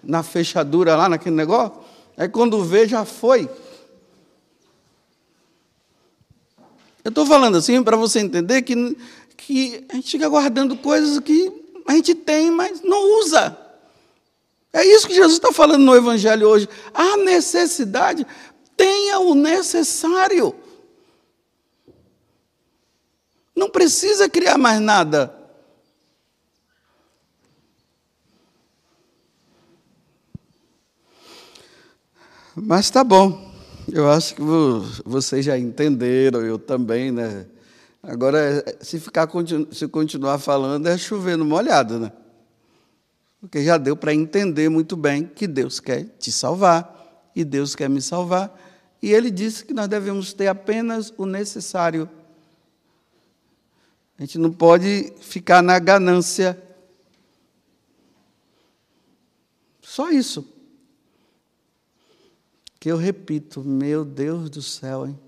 na 0.00 0.22
fechadura 0.22 0.94
lá, 0.94 1.08
naquele 1.08 1.34
negócio. 1.34 1.72
Aí 2.16 2.28
quando 2.28 2.62
vê, 2.62 2.86
já 2.86 3.04
foi. 3.04 3.50
Eu 7.08 7.10
estou 7.10 7.24
falando 7.24 7.56
assim 7.56 7.82
para 7.82 7.96
você 7.96 8.20
entender 8.20 8.60
que, 8.60 8.94
que 9.34 9.82
a 9.88 9.94
gente 9.94 10.10
fica 10.10 10.28
guardando 10.28 10.76
coisas 10.76 11.18
que 11.20 11.50
a 11.86 11.92
gente 11.94 12.14
tem, 12.14 12.50
mas 12.50 12.82
não 12.82 13.20
usa. 13.20 13.56
É 14.70 14.84
isso 14.84 15.08
que 15.08 15.14
Jesus 15.14 15.36
está 15.36 15.50
falando 15.50 15.82
no 15.82 15.96
Evangelho 15.96 16.46
hoje. 16.46 16.68
A 16.92 17.16
necessidade, 17.16 18.26
tenha 18.76 19.20
o 19.20 19.34
necessário. 19.34 20.54
Não 23.56 23.70
precisa 23.70 24.28
criar 24.28 24.58
mais 24.58 24.78
nada. 24.78 25.34
Mas 32.54 32.90
tá 32.90 33.02
bom. 33.02 33.47
Eu 33.90 34.10
acho 34.10 34.34
que 34.34 34.42
vocês 35.04 35.46
já 35.46 35.58
entenderam, 35.58 36.40
eu 36.40 36.58
também, 36.58 37.10
né? 37.10 37.46
Agora, 38.02 38.62
se 38.82 39.00
ficar 39.00 39.26
se 39.72 39.88
continuar 39.88 40.38
falando, 40.38 40.86
é 40.86 40.98
chovendo 40.98 41.44
molhado, 41.44 41.98
né? 41.98 42.12
Porque 43.40 43.64
já 43.64 43.78
deu 43.78 43.96
para 43.96 44.12
entender 44.12 44.68
muito 44.68 44.94
bem 44.94 45.24
que 45.24 45.46
Deus 45.46 45.80
quer 45.80 46.04
te 46.18 46.30
salvar 46.30 47.30
e 47.34 47.44
Deus 47.44 47.74
quer 47.74 47.88
me 47.88 48.02
salvar. 48.02 48.54
E 49.00 49.12
ele 49.12 49.30
disse 49.30 49.64
que 49.64 49.72
nós 49.72 49.88
devemos 49.88 50.34
ter 50.34 50.48
apenas 50.48 51.12
o 51.16 51.24
necessário. 51.24 52.10
A 54.18 54.22
gente 54.22 54.36
não 54.36 54.52
pode 54.52 55.14
ficar 55.20 55.62
na 55.62 55.78
ganância. 55.78 56.60
Só 59.80 60.10
isso. 60.10 60.57
Que 62.80 62.90
eu 62.90 62.96
repito, 62.96 63.64
meu 63.64 64.04
Deus 64.04 64.48
do 64.48 64.62
céu, 64.62 65.06
hein? 65.06 65.18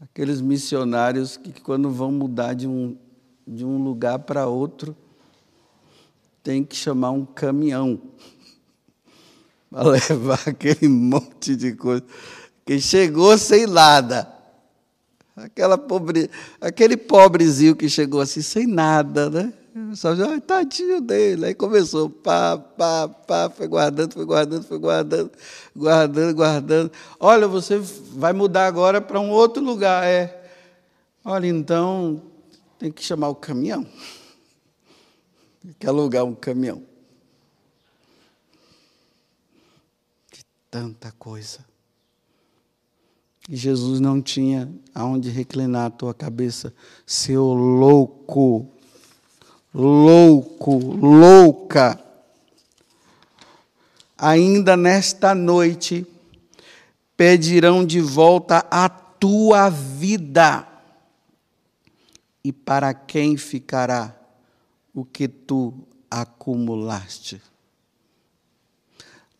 Aqueles 0.00 0.40
missionários 0.40 1.36
que, 1.36 1.52
quando 1.60 1.90
vão 1.90 2.12
mudar 2.12 2.54
de 2.54 2.68
um, 2.68 2.96
de 3.46 3.64
um 3.64 3.82
lugar 3.82 4.20
para 4.20 4.46
outro, 4.46 4.96
tem 6.42 6.62
que 6.62 6.76
chamar 6.76 7.10
um 7.10 7.24
caminhão 7.24 8.00
para 9.70 9.88
levar 9.88 10.40
aquele 10.46 10.88
monte 10.88 11.56
de 11.56 11.74
coisa. 11.74 12.04
Que 12.64 12.80
chegou 12.80 13.36
sem 13.38 13.66
nada. 13.66 14.32
Aquela 15.34 15.78
pobre, 15.78 16.30
aquele 16.60 16.96
pobrezinho 16.96 17.74
que 17.74 17.88
chegou 17.88 18.20
assim 18.20 18.42
sem 18.42 18.66
nada, 18.66 19.30
né? 19.30 19.52
Só 19.94 20.10
ai, 20.10 20.40
tadinho 20.40 21.00
dele. 21.00 21.46
Aí 21.46 21.54
começou, 21.54 22.08
pá, 22.10 22.58
pá, 22.58 23.08
pá, 23.08 23.50
foi 23.50 23.66
guardando, 23.66 24.14
foi 24.14 24.24
guardando, 24.24 24.64
foi 24.64 24.78
guardando, 24.78 25.30
guardando, 25.76 26.34
guardando. 26.34 26.92
Olha, 27.20 27.46
você 27.46 27.78
vai 27.78 28.32
mudar 28.32 28.66
agora 28.66 29.00
para 29.00 29.20
um 29.20 29.30
outro 29.30 29.62
lugar. 29.62 30.04
É. 30.04 30.50
Olha, 31.24 31.46
então 31.46 32.22
tem 32.78 32.90
que 32.90 33.02
chamar 33.02 33.28
o 33.28 33.34
caminhão. 33.34 33.86
Tem 35.60 35.74
que 35.76 35.86
alugar 35.86 36.24
um 36.24 36.34
caminhão. 36.34 36.82
Que 40.30 40.42
tanta 40.70 41.12
coisa. 41.18 41.66
E 43.48 43.56
Jesus 43.56 43.98
não 43.98 44.22
tinha 44.22 44.72
aonde 44.94 45.30
reclinar 45.30 45.86
a 45.86 45.90
tua 45.90 46.14
cabeça, 46.14 46.72
seu 47.04 47.44
louco 47.44 48.77
louco, 49.74 50.76
louca. 50.78 51.98
Ainda 54.16 54.76
nesta 54.76 55.34
noite 55.34 56.06
pedirão 57.16 57.84
de 57.84 58.00
volta 58.00 58.66
a 58.70 58.88
tua 58.88 59.68
vida. 59.70 60.66
E 62.42 62.52
para 62.52 62.94
quem 62.94 63.36
ficará 63.36 64.14
o 64.94 65.04
que 65.04 65.28
tu 65.28 65.74
acumulaste? 66.10 67.42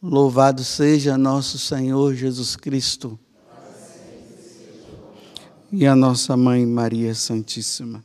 Louvado 0.00 0.62
seja 0.62 1.18
nosso 1.18 1.58
Senhor 1.58 2.14
Jesus 2.14 2.54
Cristo 2.54 3.18
e 5.72 5.86
a 5.86 5.94
nossa 5.94 6.36
mãe 6.36 6.64
Maria 6.64 7.14
Santíssima. 7.14 8.04